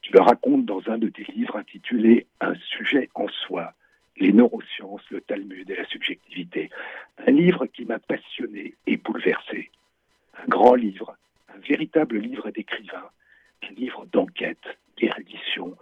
[0.00, 3.74] Tu le racontes dans un de tes livres intitulé Un sujet en soi,
[4.16, 6.70] les neurosciences, le Talmud et la subjectivité.
[7.18, 9.70] Un livre qui m'a passionné et bouleversé.
[10.42, 11.18] Un grand livre,
[11.54, 13.10] un véritable livre d'écrivain,
[13.62, 15.76] un livre d'enquête, d'érudition,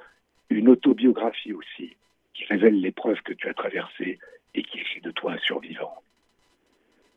[0.49, 1.97] une autobiographie aussi,
[2.35, 4.19] qui révèle l'épreuve que tu as traversée
[4.55, 6.03] et qui fait de toi un survivant.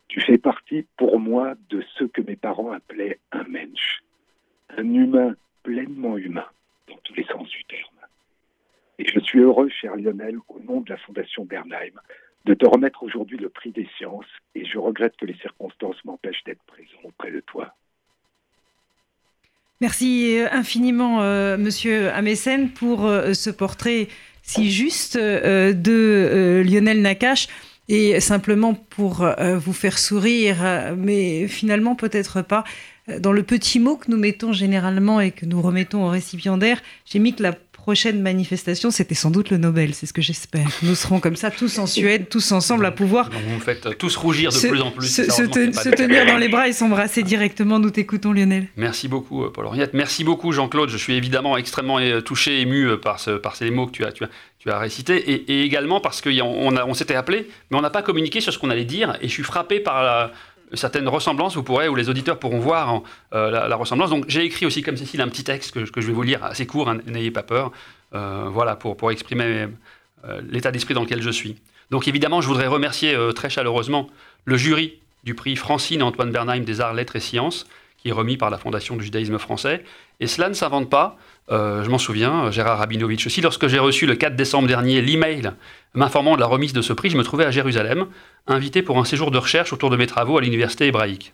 [0.08, 4.02] Tu fais partie pour moi de ce que mes parents appelaient un mensch,
[4.76, 6.46] un humain pleinement humain,
[6.88, 7.88] dans tous les sens du terme.
[8.98, 11.98] Et je suis heureux, cher Lionel, au nom de la Fondation Bernheim,
[12.44, 16.44] de te remettre aujourd'hui le prix des sciences, et je regrette que les circonstances m'empêchent
[16.44, 17.74] d'être présent auprès de toi.
[19.80, 24.08] Merci euh, infiniment, euh, Monsieur Amessen, pour euh, ce portrait
[24.42, 27.46] si juste de Lionel Nakache.
[27.88, 32.64] Et simplement pour vous faire sourire, mais finalement peut-être pas,
[33.20, 37.18] dans le petit mot que nous mettons généralement et que nous remettons au récipiendaire, j'ai
[37.18, 37.52] mis que la
[37.84, 40.66] prochaine manifestation, c'était sans doute le Nobel, c'est ce que j'espère.
[40.82, 43.28] Nous serons comme ça, tous en Suède, tous ensemble, à pouvoir.
[43.28, 45.06] vous me faites tous rougir de plus en plus.
[45.06, 47.78] Se, tenir dans les bras et s'embrasser directement.
[47.78, 48.68] Nous t'écoutons, Lionel.
[48.78, 49.92] Merci beaucoup, euh, Paul Henriette.
[49.92, 50.88] Merci beaucoup, Jean-Claude.
[50.88, 54.06] Je suis évidemment extrêmement euh, touché, ému euh, par, ce, par ces mots que tu
[54.06, 55.18] as, tu as, tu as récités.
[55.18, 58.58] Et, également parce qu'on on, on s'était appelé, mais on n'a pas communiqué sur ce
[58.58, 59.18] qu'on allait dire.
[59.20, 60.32] Et je suis frappé par la
[60.72, 63.02] certaines ressemblances, vous pourrez, ou les auditeurs pourront voir
[63.34, 64.10] euh, la, ressemblance.
[64.10, 66.66] Donc j'ai écrit aussi, comme Cécile, un petit texte que, je vais vous lire, assez
[66.66, 67.72] court, hein, n'ayez pas peur,
[68.14, 69.68] euh, voilà, pour, pour exprimer
[70.26, 71.56] euh, l'état d'esprit dans lequel je suis.
[71.90, 74.08] Donc évidemment, je voudrais remercier très chaleureusement
[74.46, 77.66] le jury du prix Francine Antoine Bernheim des arts, lettres et sciences,
[77.98, 79.84] qui est remis par la Fondation du judaïsme français.
[80.20, 81.18] Et cela ne s'invente pas.
[81.50, 85.52] Je m'en souviens, Gérard Rabinovitch aussi, lorsque j'ai reçu le 4 décembre dernier l'email
[85.94, 88.06] m'informant de la remise de ce prix, je me trouvais à Jérusalem,
[88.46, 91.32] invité pour un séjour de recherche autour de mes travaux à l'université hébraïque.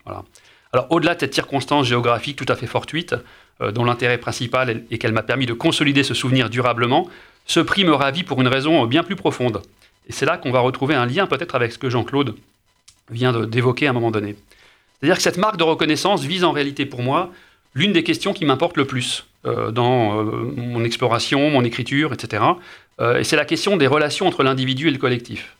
[0.72, 3.14] Alors au-delà de cette circonstance géographique tout à fait fortuite,
[3.60, 7.08] euh, dont l'intérêt principal est qu'elle m'a permis de consolider ce souvenir durablement,
[7.46, 9.62] ce prix me ravit pour une raison bien plus profonde.
[10.08, 12.36] Et c'est là qu'on va retrouver un lien peut-être avec ce que Jean-Claude
[13.10, 14.36] vient d'évoquer à un moment donné.
[15.00, 17.30] C'est-à-dire que cette marque de reconnaissance vise en réalité pour moi
[17.74, 22.44] l'une des questions qui m'importe le plus euh, dans euh, mon exploration, mon écriture, etc.
[23.18, 25.56] et c'est la question des relations entre l'individu et le collectif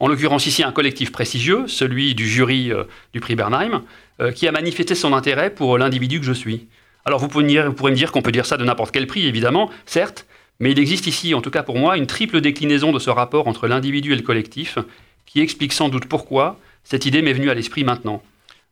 [0.00, 3.82] en l'occurrence ici un collectif prestigieux, celui du jury euh, du prix Bernheim,
[4.20, 6.68] euh, qui a manifesté son intérêt pour l'individu que je suis.
[7.04, 10.26] Alors vous pourrez, me dire qu'on peut dire ça de n'importe quel prix, évidemment, certes,
[10.60, 13.48] mais il existe ici, en tout cas pour moi, une triple déclinaison de ce rapport
[13.48, 14.78] entre l'individu et le collectif,
[15.26, 18.22] qui explique sans doute pourquoi cette idée m'est venue à l'esprit maintenant.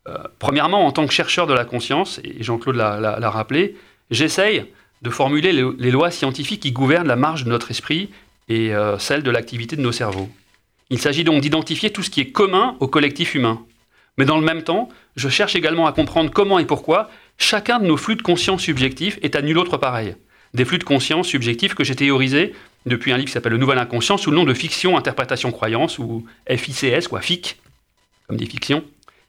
[0.08, 3.76] Euh, premièrement, en tant que chercheur de la conscience, et Jean-Claude l'a rappelé,
[4.10, 4.66] j'essaye
[5.02, 8.10] de formuler les, lois scientifiques qui gouvernent la marge de notre esprit
[8.48, 10.28] et celle de l'activité de nos cerveaux.
[10.88, 13.60] Il s'agit donc d'identifier tout ce qui est commun au collectif humain.
[14.18, 17.86] Mais dans le même temps, je cherche également à comprendre comment et pourquoi chacun de
[17.86, 20.16] nos flux de conscience subjectifs est à nul autre pareil.
[20.54, 22.54] Des flux de conscience subjectifs que j'ai théorisés
[22.86, 25.98] depuis un livre qui s'appelle Le Nouvel Inconscient sous le nom de Fiction, Interprétation, Croyance,
[25.98, 27.60] ou FICS, quoi, FIC,
[28.28, 28.84] comme des fictions,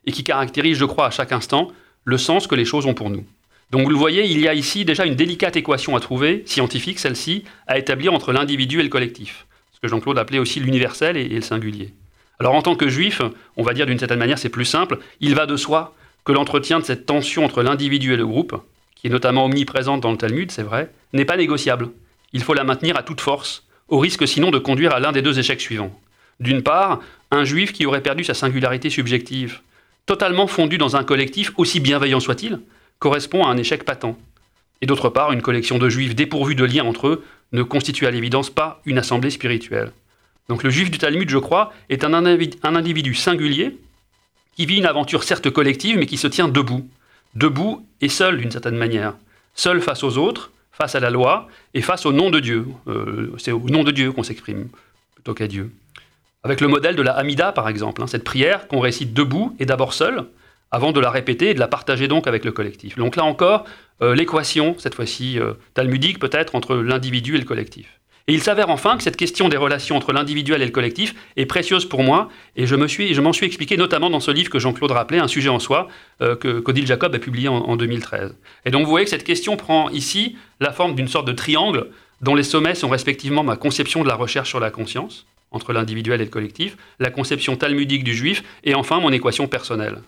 [0.06, 1.72] et qui caractérise, je crois, à chaque instant
[2.06, 3.26] le sens que les choses ont pour nous.
[3.72, 6.99] Donc vous le voyez, il y a ici déjà une délicate équation à trouver, scientifique
[6.99, 9.47] celle-ci, à établir entre l'individu et le collectif
[9.78, 11.93] ce que Jean-Claude appelait aussi l'universel et, le singulier.
[12.39, 13.22] Alors en tant que juif,
[13.57, 15.93] on va dire d'une certaine manière, c'est plus simple, il va de soi
[16.26, 18.59] que l'entretien de cette tension entre l'individu et le groupe,
[18.95, 21.89] qui est notamment omniprésente dans le Talmud, c'est vrai, n'est pas négociable.
[22.34, 25.22] Il faut la maintenir à toute force, au risque sinon de conduire à l'un des
[25.22, 25.93] deux échecs suivants.
[26.39, 26.99] D'une part,
[27.30, 29.59] un juif qui aurait perdu sa singularité subjective,
[30.07, 32.61] totalement fondu dans un collectif, aussi bienveillant soit-il,
[33.00, 34.18] correspond à un échec patent.
[34.82, 38.12] Et d'autre part, une collection de juifs dépourvus de lien entre eux ne constitue à
[38.12, 39.91] l'évidence pas une assemblée spirituelle.
[40.50, 43.78] Donc le juif du Talmud, je crois, est un individu singulier
[44.56, 46.89] qui vit une aventure certes collective, mais qui se tient debout.
[47.36, 49.14] Debout et seul d'une certaine manière.
[49.54, 52.66] Seul face aux autres, face à la loi et face au nom de Dieu.
[52.88, 54.70] Euh, c'est au nom de Dieu qu'on s'exprime,
[55.16, 55.72] plutôt qu'à Dieu.
[56.43, 59.66] Avec le modèle de la Hamida, par exemple, hein, cette prière qu'on récite debout et
[59.66, 60.26] d'abord seul,
[60.72, 62.97] avant de la répéter et de la partager donc avec le collectif.
[62.97, 63.65] Donc là encore,
[64.01, 67.99] euh, l'équation, cette fois-ci euh, talmudique peut-être, entre l'individu et le collectif.
[68.30, 71.45] Et il s'avère enfin que cette question des relations entre l'individuel et le collectif est
[71.45, 72.88] précieuse pour moi, et je m'en
[73.34, 75.88] suis, expliqué notamment dans ce livre que Jean-Claude rappelait, Un sujet en soi,
[76.22, 78.36] euh, que qu'Odile Jacob a publié en, en, 2013.
[78.65, 81.88] Et donc vous voyez que cette question prend ici la forme d'une sorte de triangle
[82.22, 86.20] dont les sommets sont respectivement ma conception de la recherche sur la conscience, entre l'individuel
[86.20, 89.99] et le collectif, la conception talmudique du juif, et enfin mon équation personnelle.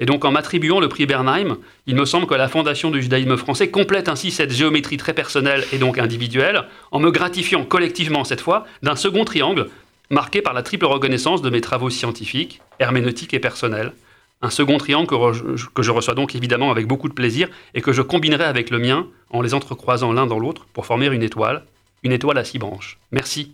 [0.00, 3.36] Et donc en m'attribuant le prix Bernheim, il me semble que la fondation du judaïsme
[3.36, 8.40] français complète ainsi cette géométrie très personnelle et donc individuelle, en me gratifiant collectivement cette
[8.40, 9.68] fois d'un second triangle
[10.08, 13.92] marqué par la triple reconnaissance de mes travaux scientifiques, herméneutiques et personnels.
[14.42, 18.00] Un second triangle que, je reçois donc évidemment avec beaucoup de plaisir et que je
[18.00, 21.64] combinerai avec le mien en les entrecroisant l'un dans l'autre pour former une étoile,
[22.02, 22.98] une étoile à six branches.
[23.12, 23.52] Merci.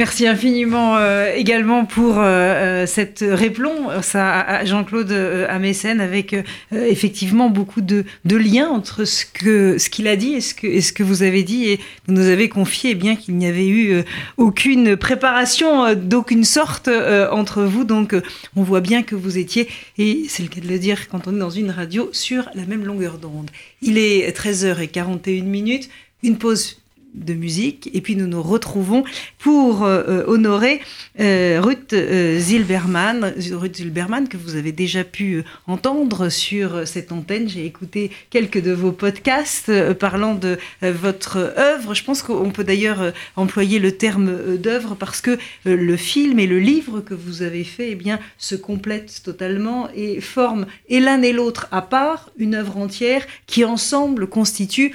[0.00, 5.12] Merci infiniment euh, également pour euh, euh, cette réponse à Jean-Claude
[5.46, 6.34] Amessen avec
[6.72, 10.94] effectivement beaucoup de, liens entre ce que ce qu'il a dit et ce que, ce
[10.94, 14.02] que vous avez dit et vous nous avez confié bien qu'il n'y avait eu
[14.38, 18.16] aucune préparation d'aucune sorte entre vous donc
[18.56, 21.36] on voit bien que vous étiez et c'est le cas de le dire quand on
[21.36, 23.50] est dans une radio sur la même longueur d'onde.
[23.82, 25.90] Il est 13h41 minutes,
[26.22, 26.79] une pause
[27.14, 27.90] de musique.
[27.92, 29.04] Et puis nous nous retrouvons
[29.38, 30.80] pour euh, euh, honorer
[31.18, 37.48] euh, Ruth Zilberman, Ruth Zilberman que vous avez déjà pu entendre sur cette antenne.
[37.48, 41.94] J'ai écouté quelques de vos podcasts parlant de votre œuvre.
[41.94, 46.58] Je pense qu'on peut d'ailleurs employer le terme d'œuvre parce que le film et le
[46.58, 51.32] livre que vous avez fait eh bien, se complètent totalement et forment et l'un et
[51.32, 54.94] l'autre à part une œuvre entière qui ensemble constitue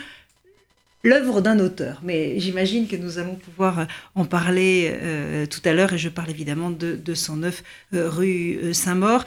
[1.05, 2.01] l'œuvre d'un auteur.
[2.03, 3.85] Mais j'imagine que nous allons pouvoir euh,
[4.15, 9.23] en parler euh, tout à l'heure, et je parle évidemment de 209 euh, rue Saint-Maur.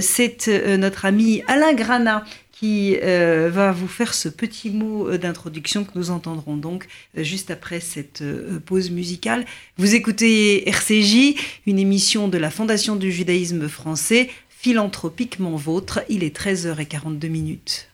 [0.00, 0.48] C'est
[0.78, 6.56] notre ami Alain Granat qui va vous faire ce petit mot d'introduction que nous entendrons
[6.56, 8.22] donc juste après cette
[8.66, 9.44] pause musicale.
[9.76, 16.00] Vous écoutez RCJ, une émission de la Fondation du judaïsme français, philanthropiquement vôtre.
[16.08, 17.89] Il est 13h42 minutes.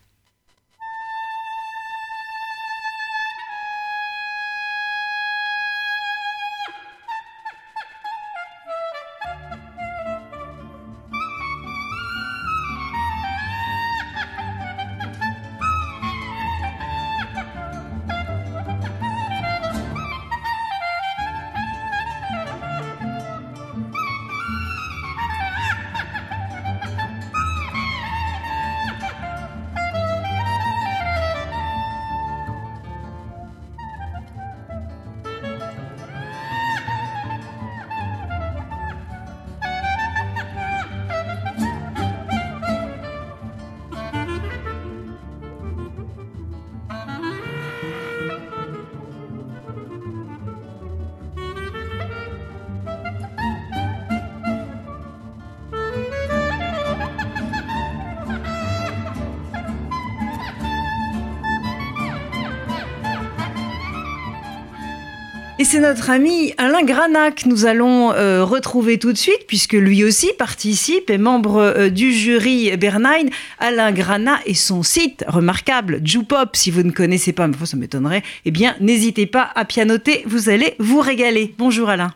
[65.67, 70.05] C'est notre ami Alain Granac que nous allons euh, retrouver tout de suite, puisque lui
[70.05, 73.27] aussi participe, et membre euh, du jury Bernheim.
[73.59, 78.23] Alain Granat et son site remarquable, Jupop, si vous ne connaissez pas, mais ça m'étonnerait,
[78.45, 81.53] eh bien, n'hésitez pas à pianoter, vous allez vous régaler.
[81.59, 82.15] Bonjour Alain.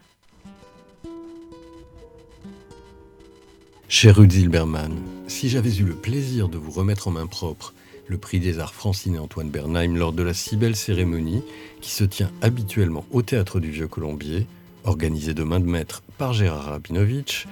[3.88, 4.92] Cher Zilberman,
[5.26, 7.74] si j'avais eu le plaisir de vous remettre en main propre
[8.10, 11.44] le prix des arts Francine et Antoine Bernheim lors de la si belle cérémonie
[11.80, 14.48] qui se tient habituellement au Théâtre du Vieux Colombier,
[14.82, 17.46] organisée de main de maître par Gérard Rabinovitch,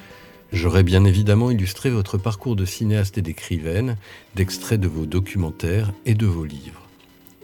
[0.53, 3.97] j'aurais bien évidemment illustré votre parcours de cinéaste et d'écrivaine,
[4.35, 6.89] d'extraits de vos documentaires et de vos livres.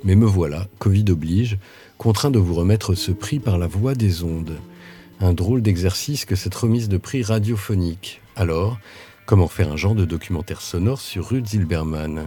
[0.02, 1.58] Mais me voilà, Covid oblige,
[1.98, 4.58] contraint de vous remettre ce prix par la voix des ondes.
[5.20, 8.20] Un drôle d'exercice que cette remise de prix radiophonique.
[8.34, 8.76] Alors,
[9.24, 12.26] comment faire un genre de documentaire sonore sur Ruth Zilberman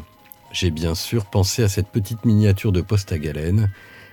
[0.52, 3.70] j'ai bien sûr pensé à cette petite miniature de poste à galène,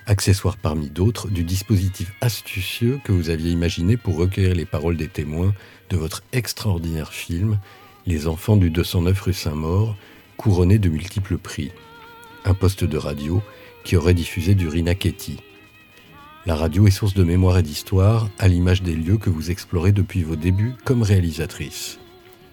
[0.07, 5.09] accessoire parmi d'autres du dispositif astucieux que vous aviez imaginé pour recueillir les paroles des
[5.09, 5.55] témoins
[5.91, 7.59] de votre extraordinaire film
[8.07, 9.97] Les enfants du 209 rue Saint-Maur,
[10.37, 11.73] couronné de multiples prix.
[12.45, 13.43] Un poste de radio
[13.85, 15.39] qui aurait diffusé du Rina Ketty.
[16.47, 19.93] La radio est source de mémoire et d'histoire, à l'image des lieux que vous explorez
[19.93, 21.99] depuis vos débuts comme réalisatrice.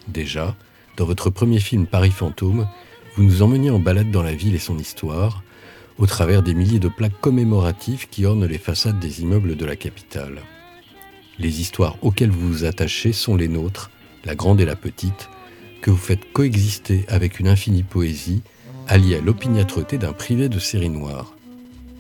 [0.07, 0.55] Déjà,
[0.95, 2.67] dans votre premier film Paris Fantôme,
[3.15, 5.43] vous nous emmeniez en balade dans la ville et son histoire,
[5.97, 9.75] au travers des milliers de plaques commémoratives qui ornent les façades des immeubles de la
[9.75, 10.41] capitale.
[11.37, 13.91] Les histoires auxquelles vous vous attachez sont les nôtres,
[14.23, 15.29] la grande et la petite,
[15.81, 18.41] que vous faites coexister avec une infinie poésie,
[18.87, 21.33] alliée à l'opiniâtreté d'un privé de série noire.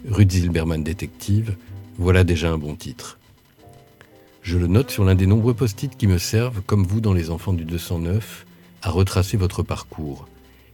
[0.09, 1.55] Ruth Zilberman détective,
[1.97, 3.19] voilà déjà un bon titre.
[4.41, 7.29] Je le note sur l'un des nombreux post-it qui me servent, comme vous dans Les
[7.29, 8.45] Enfants du 209,
[8.81, 10.27] à retracer votre parcours,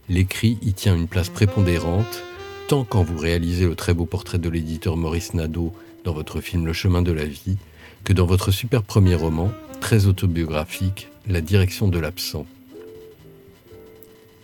[0.08, 2.22] l'écrit y tient une place prépondérante,
[2.66, 6.66] tant quand vous réalisez le très beau portrait de l'éditeur Maurice Nadeau dans votre film
[6.66, 7.56] Le chemin de la vie,
[8.04, 9.50] que dans votre super premier roman,
[9.80, 12.46] très autobiographique, La direction de l'absent.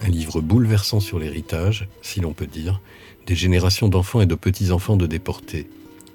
[0.01, 2.81] Un livre bouleversant sur l'héritage, si l'on peut dire,
[3.27, 5.67] des générations d'enfants et de petits-enfants de déportés,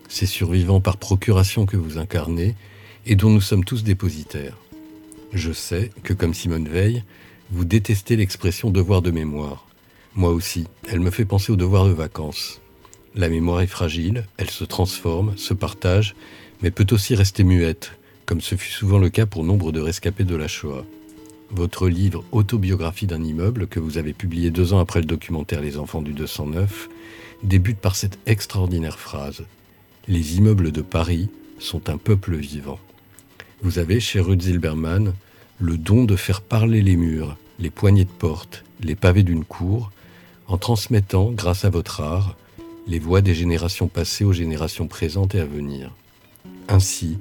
[0.09, 2.55] ces survivants par procuration que vous incarnez
[3.07, 4.57] et dont nous sommes tous dépositaires.
[5.33, 7.03] Je sais que, comme Simone Veil,
[7.51, 9.65] vous détestez l'expression devoir de mémoire.
[10.15, 12.61] Moi aussi, elle me fait penser au devoir de vacances.
[13.15, 16.15] La mémoire est fragile, elle se transforme, se partage,
[16.61, 17.93] mais peut aussi rester muette,
[18.25, 20.85] comme ce fut souvent le cas pour nombre de rescapés de la Shoah.
[21.51, 25.77] Votre livre Autobiographie d'un immeuble, que vous avez publié deux ans après le documentaire Les
[25.77, 26.89] enfants du 209,
[27.41, 29.45] débute par cette extraordinaire phrase.
[30.07, 32.79] Les immeubles de Paris sont un peuple vivant.
[33.63, 35.13] Vous avez, chez Ruth Zilberman,
[35.59, 39.91] le don de faire parler les murs, les poignées de porte, les pavés d'une cour,
[40.47, 42.37] en transmettant, grâce à votre art,
[42.87, 45.91] les voix des générations passées aux générations présentes et à venir.
[46.69, 47.17] Ainsi,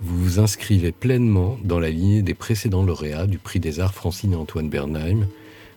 [0.00, 4.32] vous vous inscrivez pleinement dans la lignée des précédents lauréats du prix des arts Francine
[4.32, 5.26] et Antoine Bernheim,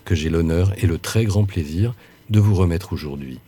[0.06, 1.96] que j'ai l'honneur et le très grand plaisir
[2.30, 3.40] de vous remettre aujourd'hui.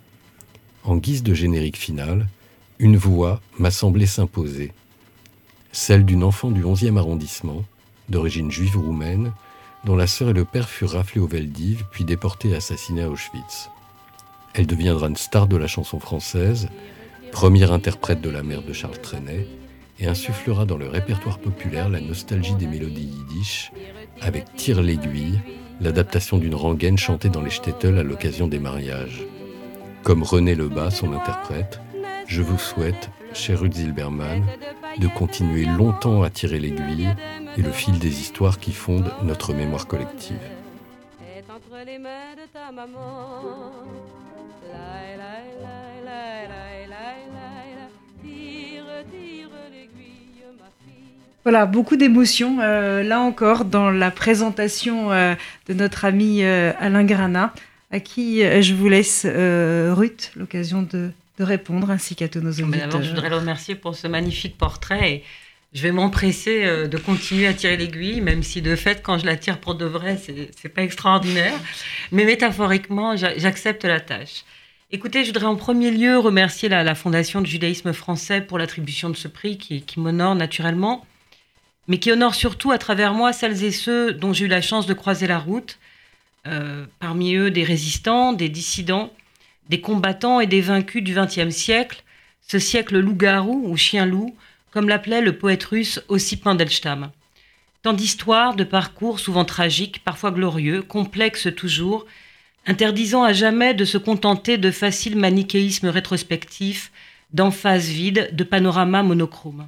[0.83, 2.27] En guise de générique final,
[2.79, 4.73] une voix m'a semblé s'imposer,
[5.71, 7.63] celle d'une enfant du 11e arrondissement,
[8.09, 9.31] d'origine juive roumaine,
[9.83, 13.09] dont la sœur et le père furent raflés au Veldiv, puis déportés et assassinés à
[13.09, 13.69] Auschwitz.
[14.53, 16.69] Elle deviendra une star de la chanson française,
[17.31, 19.47] première interprète de la mère de Charles Trenet,
[19.99, 23.71] et insufflera dans le répertoire populaire la nostalgie des mélodies yiddish,
[24.21, 25.39] avec Tire l'aiguille,
[25.81, 29.25] l'adaptation d'une rengaine chantée dans les shtetl à l'occasion des mariages.
[30.03, 31.79] Comme René Lebas, son interprète,
[32.27, 34.43] je vous souhaite, cher Ruth Zilberman,
[34.97, 37.09] de continuer longtemps à tirer l'aiguille
[37.57, 40.39] et le fil des histoires qui fondent notre mémoire collective.
[51.43, 55.35] Voilà, beaucoup d'émotions, euh, là encore, dans la présentation euh,
[55.67, 57.53] de notre ami euh, Alain Grana,
[57.91, 62.87] à qui je vous laisse, Ruth, l'occasion de, de, répondre, ainsi qu'à tous nos auditeurs.
[62.87, 65.11] D'abord, je voudrais le remercier pour ce magnifique portrait.
[65.11, 65.23] Et
[65.73, 69.25] je vais m'empresser euh, de continuer à tirer l'aiguille, même si de fait, quand je
[69.25, 71.53] la tire pour de vrai, c'est pas extraordinaire.
[72.11, 74.45] Mais métaphoriquement, j'accepte la tâche.
[74.91, 79.17] Écoutez, je voudrais en premier lieu remercier la, Fondation du judaïsme français pour l'attribution de
[79.17, 81.05] ce prix qui, m'honore naturellement,
[81.89, 84.85] mais qui honore surtout à travers moi celles et ceux dont j'ai eu la chance
[84.85, 85.79] de croiser la route,
[86.47, 89.11] euh, parmi eux des résistants, des dissidents,
[89.69, 92.03] des combattants et des vaincus du XXe siècle,
[92.47, 94.35] ce siècle loup-garou ou chien-loup,
[94.71, 97.11] comme l'appelait le poète russe Ossip Mandelstam.
[97.81, 102.05] Tant d'histoires, de parcours souvent tragiques, parfois glorieux, complexes toujours,
[102.65, 106.91] interdisant à jamais de se contenter de faciles manichéismes rétrospectifs,
[107.31, 109.67] d'emphases vides, de panoramas monochromes.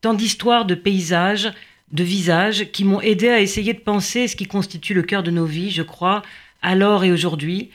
[0.00, 1.52] Tant d'histoires de paysages,
[1.92, 5.30] de visages qui m'ont aidé à essayer de penser ce qui constitue le cœur de
[5.30, 6.22] nos vies, je crois,
[6.62, 7.70] alors et aujourd'hui,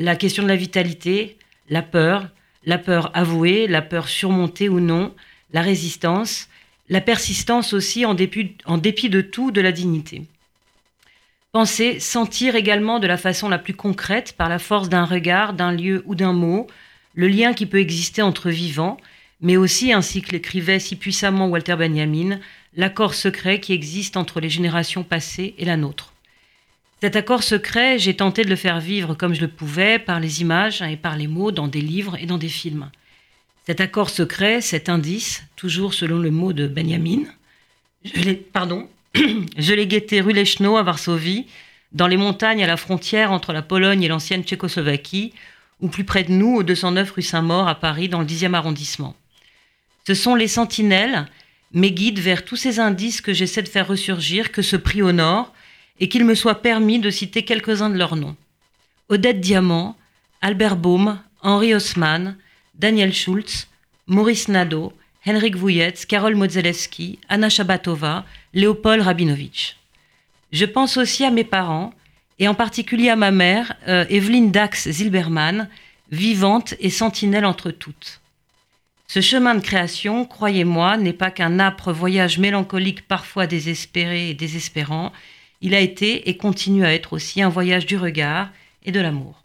[0.00, 1.36] la question de la vitalité,
[1.68, 2.28] la peur,
[2.64, 5.14] la peur avouée, la peur surmontée ou non,
[5.52, 6.48] la résistance,
[6.88, 10.22] la persistance aussi en dépit, de tout, de la dignité.
[11.52, 15.72] Penser, sentir également de la façon la plus concrète, par la force d'un regard, d'un
[15.72, 16.66] lieu ou d'un mot,
[17.14, 18.96] le lien qui peut exister entre vivants,
[19.42, 22.40] mais aussi, ainsi que l'écrivait si puissamment Walter Benjamin,
[22.74, 26.14] l'accord secret qui existe entre les générations passées et la nôtre.
[27.02, 30.42] Cet accord secret, j'ai tenté de le faire vivre comme je le pouvais, par les
[30.42, 32.90] images et par les mots, dans des livres et dans des films.
[33.66, 37.22] Cet accord secret, cet indice, toujours selon le mot de Benjamin,
[38.04, 41.46] je l'ai, pardon, je l'ai guetté rue Lechno à Varsovie,
[41.92, 45.32] dans les montagnes à la frontière entre la Pologne et l'ancienne Tchécoslovaquie,
[45.80, 49.16] ou plus près de nous, au 209 rue Saint-Maur à Paris, dans le 10e arrondissement.
[50.06, 51.26] Ce sont les sentinelles,
[51.72, 55.54] mes guides vers tous ces indices que j'essaie de faire ressurgir, que ce prix honore,
[56.00, 58.36] et qu'il me soit permis de citer quelques-uns de leurs noms.
[59.08, 59.96] Odette Diamant,
[60.40, 62.36] Albert Baum, Henri Haussmann,
[62.74, 63.68] Daniel Schulz,
[64.06, 64.92] Maurice Nadeau,
[65.26, 68.24] Henrik Vujec, Karol Modzelewski, Anna Shabatova,
[68.54, 69.76] Léopold Rabinovitch.
[70.52, 71.92] Je pense aussi à mes parents,
[72.38, 75.68] et en particulier à ma mère, euh, Evelyne Dax-Zilberman,
[76.10, 78.20] vivante et sentinelle entre toutes.
[79.06, 85.12] Ce chemin de création, croyez-moi, n'est pas qu'un âpre voyage mélancolique parfois désespéré et désespérant,
[85.60, 88.50] il a été et continue à être aussi un voyage du regard
[88.84, 89.42] et de l'amour.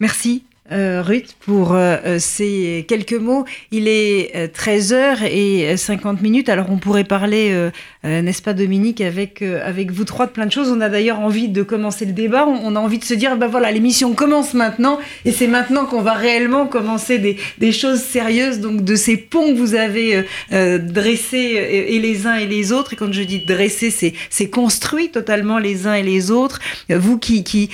[0.00, 3.46] Merci euh, Ruth, pour euh, euh, ces quelques mots.
[3.70, 7.70] Il est 13h et 50 minutes, alors on pourrait parler,
[8.04, 10.70] n'est-ce pas Dominique, avec, avec vous trois de plein de choses.
[10.70, 13.46] On a d'ailleurs envie de commencer le débat, on, a envie de se dire, ben
[13.46, 17.18] voilà, l'émission commence maintenant, et c'est maintenant qu'on va réellement commencer
[17.58, 22.46] des, choses sérieuses, donc de ces ponts que vous avez dressés et, les uns et
[22.46, 23.90] les autres, et quand je dis dressés,
[24.30, 26.60] c'est construit totalement les uns et les autres,
[26.90, 27.70] vous qui,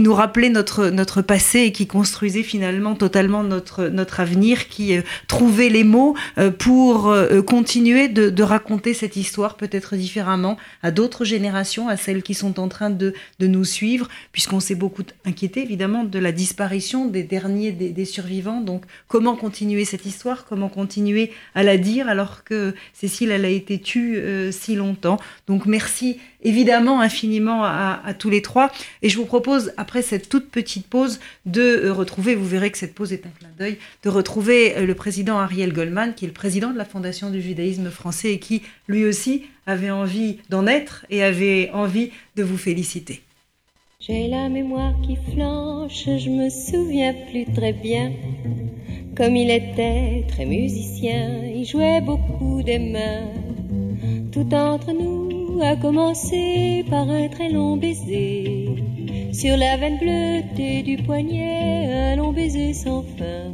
[0.00, 5.68] nous rappelez notre passé et qui construisait finalement totalement notre, notre avenir, qui euh, trouvait
[5.68, 11.88] les mots euh, pour euh, continuer de, raconter cette histoire peut-être différemment à d'autres générations,
[11.88, 16.04] à celles qui sont en train de, de nous suivre, puisqu'on s'est beaucoup inquiété évidemment
[16.04, 18.60] de la disparition des derniers des, survivants.
[18.60, 23.48] Donc comment continuer cette histoire, comment continuer à la dire alors que Cécile, elle a
[23.48, 25.18] été tue si longtemps?
[25.48, 28.70] Donc merci évidemment infiniment à, tous les trois.
[29.02, 32.78] Et je vous propose, après cette toute petite pause, de euh, retrouver, vous verrez que
[32.78, 36.28] cette pause est un clin d'œil, de retrouver euh, le président Ariel Goldman, qui est
[36.28, 40.66] le président de la Fondation du judaïsme français et qui, lui aussi, avait envie d'en
[40.66, 43.22] être et avait envie de vous féliciter.
[43.98, 48.12] J'ai la mémoire qui flanche, je me souviens plus très bien.
[49.16, 53.32] Comme il était très musicien, il jouait beaucoup des mains.
[54.30, 58.68] Tout entre nous, a commencé par un très long baiser.
[59.38, 63.52] Sur la veine bleutée du poignet, un long baiser sans fin.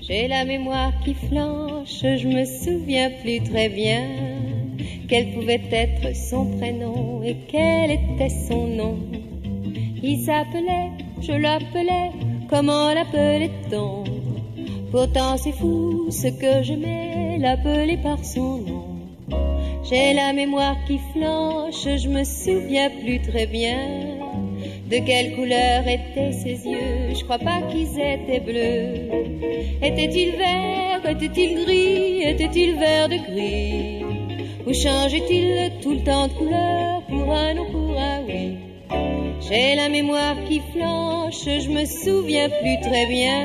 [0.00, 4.02] J'ai la mémoire qui flanche, je me souviens plus très bien.
[5.08, 8.98] Quel pouvait être son prénom et quel était son nom.
[10.02, 10.90] Il s'appelait,
[11.20, 12.10] je l'appelais,
[12.50, 14.02] comment l'appelait-on?
[14.90, 18.84] Pourtant c'est fou ce que mets, l'appeler par son nom.
[19.88, 24.17] J'ai la mémoire qui flanche, je me souviens plus très bien
[24.90, 27.14] de quelle couleur étaient ses yeux?
[27.14, 29.08] Je crois pas qu'ils étaient bleus.
[29.82, 34.04] Était-il vert, était-il gris, était-il vert de gris?
[34.66, 38.20] Ou changeait-il tout le temps de couleur pour un ou pour un?
[38.26, 38.56] Oui
[39.46, 43.44] J'ai la mémoire qui flanche, je me souviens plus très bien.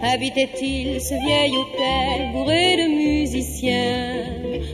[0.00, 4.24] Habitait-il ce vieil hôtel bourré de musiciens?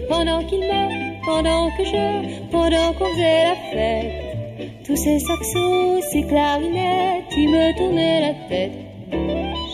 [0.09, 0.93] Pendant qu'il meurt,
[1.25, 4.24] pendant que je, pendant qu'on faisait la fête.
[4.87, 8.73] Tous ces saxos, ces clarinettes, ils me tournaient la tête.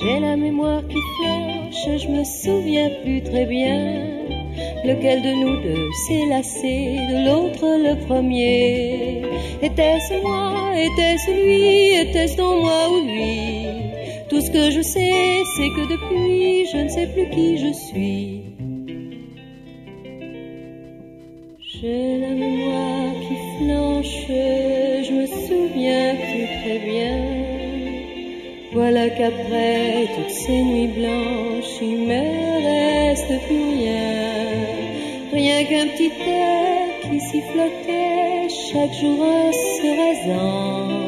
[0.00, 4.20] J'ai la mémoire qui flanche, je me souviens plus très bien.
[4.84, 9.22] Lequel de nous deux s'est lassé de l'autre le premier
[9.60, 13.66] Était-ce moi Était-ce lui Était-ce dans moi ou lui?
[14.28, 18.39] Tout ce que je sais, c'est que depuis, je ne sais plus qui je suis.
[28.82, 34.08] Voilà qu'après toutes ces nuits blanches, il me reste plus rien.
[35.34, 41.00] Rien qu'un petit air qui s'y flottait chaque jour en se rasant.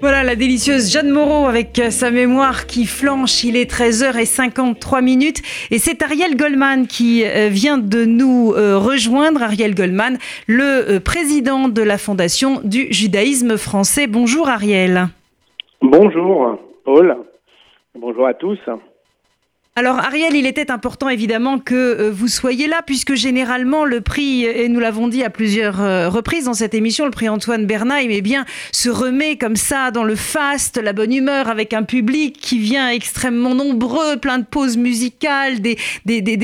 [0.00, 3.42] Voilà la délicieuse Jeanne Moreau avec sa mémoire qui flanche.
[3.42, 5.42] Il est 13h53 minutes
[5.72, 9.42] et c'est Ariel Goldman qui euh, vient de nous euh, rejoindre.
[9.42, 14.06] Ariel Goldman, le euh, président de la Fondation du judaïsme français.
[14.06, 15.08] Bonjour Ariel.
[15.82, 17.16] Bonjour, Paul.
[17.96, 18.58] Bonjour à tous.
[19.78, 24.44] Alors Ariel, il était important évidemment que euh, vous soyez là, puisque généralement le prix,
[24.44, 28.08] et nous l'avons dit à plusieurs euh, reprises dans cette émission, le prix Antoine Bernheim,
[28.10, 32.38] eh bien, se remet comme ça dans le faste, la bonne humeur, avec un public
[32.40, 35.76] qui vient extrêmement nombreux, plein de pauses musicales, des,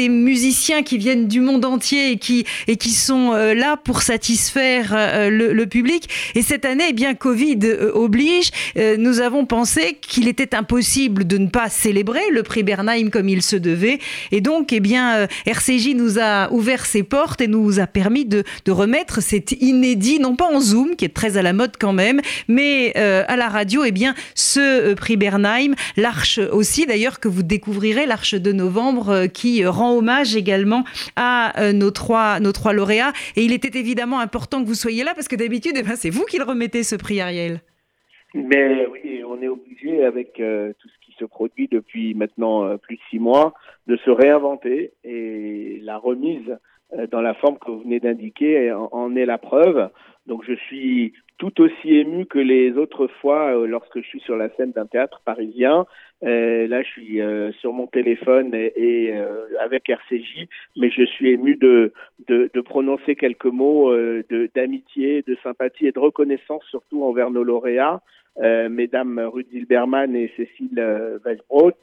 [0.09, 4.95] musiciens qui viennent du monde entier et qui, et qui sont euh, là pour satisfaire
[5.29, 6.09] le, le, public.
[6.37, 7.59] Et cette année, eh bien, Covid
[7.95, 13.24] oblige, nous avons pensé qu'il était impossible de ne pas célébrer le prix Bernheim comme
[13.29, 13.99] il se devait.
[14.33, 18.25] Et donc, eh bien, euh, RCJ nous a ouvert ses portes et nous a permis
[18.25, 21.93] de, remettre cet inédit, non pas en Zoom, qui est très à la mode quand
[21.93, 27.21] même, mais euh, à la radio, eh bien, ce euh, prix Bernheim, l'Arche aussi, d'ailleurs,
[27.21, 32.73] que vous découvrirez, l'Arche de novembre, qui rend hommage également à nos, trois, nos trois
[32.73, 33.13] lauréats.
[33.37, 36.11] Et il était évidemment important que vous soyez là, parce que d'habitude, eh ben, c'est
[36.11, 37.61] vous qui le remettez, ce prix, Ariel.
[38.35, 40.89] Mais oui, on est obligé avec tout
[41.19, 43.55] se produit depuis maintenant euh, plus de six mois,
[43.87, 46.59] de se réinventer et la remise
[46.93, 49.91] euh, dans la forme que vous venez d'indiquer en est la preuve.
[50.27, 54.37] Donc je suis tout aussi ému que les autres fois euh, lorsque je suis sur
[54.37, 55.87] la scène d'un théâtre parisien.
[56.23, 57.21] là, je suis
[57.61, 59.13] sur mon téléphone et,
[59.61, 61.93] avec RCJ, mais je suis ému de,
[62.29, 63.95] de, de prononcer quelques mots
[64.55, 68.01] d'amitié, de, sympathie et de reconnaissance, surtout envers nos lauréats.
[68.43, 71.19] Euh, mesdames Ruth Zilberman et Cécile euh,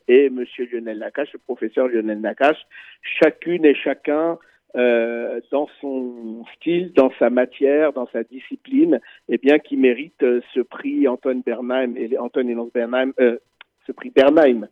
[0.09, 2.67] et Monsieur Lionel Nakache, le professeur Lionel Nakache,
[3.01, 4.37] chacune et chacun
[4.76, 10.41] euh, dans son style, dans sa matière, dans sa discipline, eh bien qui mérite euh,
[10.53, 13.38] ce prix Antoine Bernheim et Antoine et Bernheim, euh,
[13.86, 14.67] ce prix Bernheim.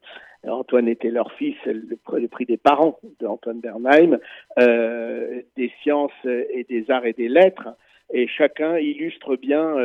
[0.47, 4.19] Antoine était leur fils, le, le prix des parents d'Antoine Bernheim,
[4.57, 7.67] des sciences et des arts et des lettres,
[8.13, 9.75] et chacun illustre bien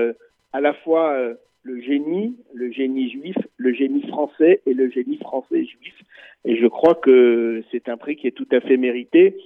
[0.53, 1.35] à la fois
[1.65, 5.95] le génie, le génie juif, le génie français et le génie français juif.
[6.45, 9.37] Et je crois que c'est un prix qui est tout à fait mérité.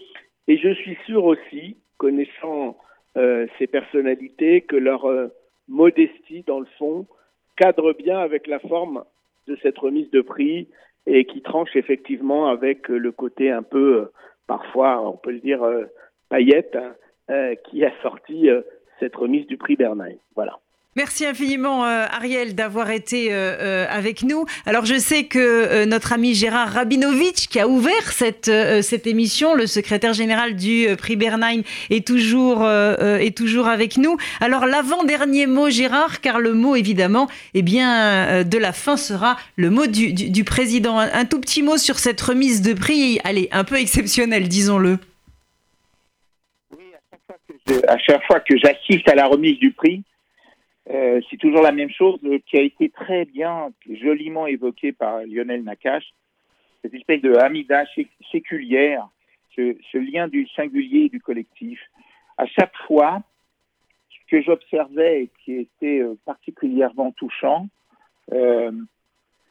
[0.48, 2.78] Et je suis sûr aussi, connaissant
[3.18, 5.28] euh, ces personnalités, que leur euh,
[5.68, 7.06] modestie, dans le fond,
[7.56, 9.04] cadre bien avec la forme
[9.46, 10.68] de cette remise de prix
[11.06, 14.12] et qui tranche effectivement avec le côté un peu, euh,
[14.46, 15.60] parfois, on peut le dire,
[16.30, 16.76] paillette,
[17.28, 18.48] hein, qui a sorti
[19.00, 20.16] cette remise du prix Bernheim.
[20.34, 20.58] Voilà.
[20.98, 24.46] Merci infiniment euh, Ariel d'avoir été euh, euh, avec nous.
[24.66, 28.50] Alors je sais que notre ami Gérard Rabinovitch qui a ouvert cette,
[28.82, 34.16] cette émission, le secrétaire général du prix Bernheim, est toujours, est toujours avec nous.
[34.40, 39.70] Alors l'avant-dernier mot Gérard, car le mot évidemment eh bien, de la fin sera le
[39.70, 40.98] mot du, du, président.
[40.98, 44.98] Un, tout petit mot sur cette remise de prix, allez, un peu exceptionnelle, disons-le.
[46.76, 46.86] Oui,
[47.86, 50.02] à chaque fois que j'assiste à la remise du prix,
[50.90, 55.20] euh, c'est toujours la même chose euh, qui a été très bien, joliment évoquée par
[55.26, 56.14] Lionel Nakache,
[56.82, 57.84] cette espèce de amida
[58.32, 59.08] séculière,
[59.54, 61.80] ce, lien du singulier et du collectif.
[62.38, 63.22] À chaque fois,
[64.08, 67.68] ce que j'observais et qui était euh, particulièrement touchant,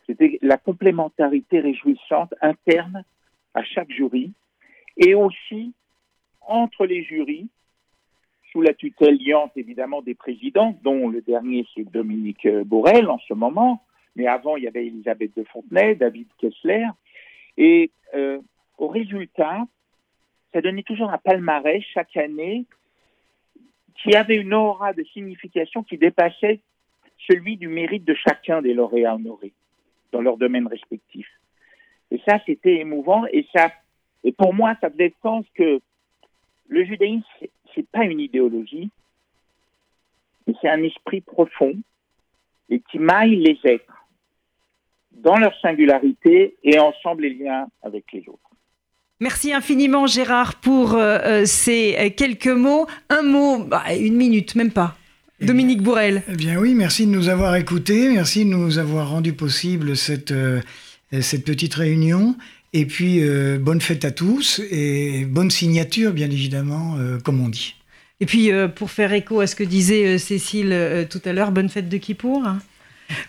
[0.06, 3.04] c'était la complémentarité réjouissante interne
[3.56, 4.32] à chaque jury
[4.98, 5.74] et aussi
[6.42, 7.50] entre les jurys
[8.62, 13.34] la tutelle liante évidemment des présidents, dont le dernier c'est Dominique euh, Borel en ce
[13.34, 13.84] moment,
[14.16, 16.88] mais avant il y avait Elisabeth de Fontenay, David Kessler,
[17.58, 18.40] et euh,
[18.78, 19.66] au résultat,
[20.54, 22.66] ça donnait toujours un palmarès chaque année
[23.96, 26.60] qui avait une aura de signification qui dépassait
[27.30, 29.54] celui du mérite de chacun des lauréats honorés
[30.12, 31.28] dans leur domaine respectif.
[32.12, 33.26] Et ça, c'était émouvant.
[33.32, 33.72] Et ça,
[34.24, 35.82] et pour moi, ça faisait sens que
[36.70, 37.24] le judaïsme,
[37.78, 38.90] c'est pas une idéologie,
[40.46, 41.74] mais c'est un esprit profond
[42.70, 44.08] et qui maille les êtres
[45.12, 48.40] dans leur singularité et ensemble les liens avec les autres.
[49.20, 52.86] Merci infiniment Gérard pour euh, euh, ces quelques mots.
[53.10, 54.96] Un mot, bah, une minute, même pas.
[55.42, 56.24] Dominique Bourrel.
[56.28, 60.32] Eh bien oui, merci de nous avoir écoutés, merci de nous avoir rendu possible cette,
[60.32, 60.62] euh,
[61.22, 62.36] cette petite réunion.
[62.78, 67.50] Et puis, euh, bonne fête à tous et bonne signature, bien évidemment, euh, comme on
[67.50, 67.74] dit.
[68.20, 71.70] Et puis, euh, pour faire écho à ce que disait Cécile tout à l'heure, bonne
[71.70, 72.44] fête de Kippour.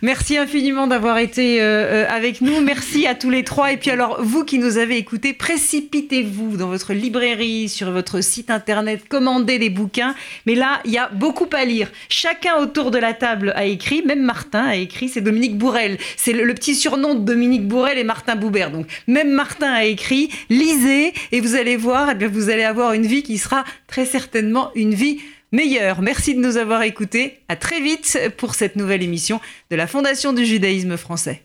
[0.03, 2.61] Merci infiniment d'avoir été euh, euh, avec nous.
[2.61, 3.73] Merci à tous les trois.
[3.73, 8.51] Et puis alors, vous qui nous avez écoutés, précipitez-vous dans votre librairie, sur votre site
[8.51, 10.15] internet, commandez des bouquins.
[10.47, 11.91] Mais là, il y a beaucoup à lire.
[12.09, 15.99] Chacun autour de la table a écrit, même Martin a écrit, c'est Dominique Bourrel.
[16.17, 18.71] C'est le, petit surnom de Dominique Bourrel et Martin Boubert.
[18.71, 22.93] Donc, même Martin a écrit, lisez et vous allez voir, eh bien, vous allez avoir
[22.93, 25.21] une vie qui sera très certainement une vie
[25.53, 26.03] meilleur.
[26.03, 27.41] Merci de nous avoir écoutés.
[27.49, 29.41] À très vite pour cette nouvelle émission
[29.71, 31.43] de la Fondation du judaïsme français.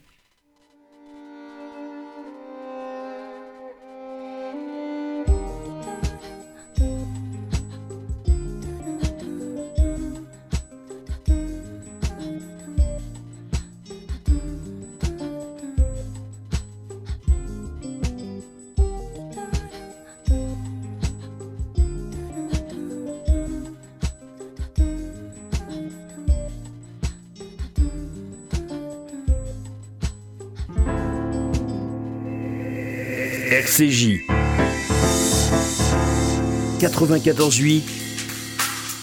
[36.83, 37.81] 94.8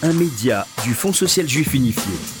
[0.03, 2.40] Un média du Fonds social juif unifié.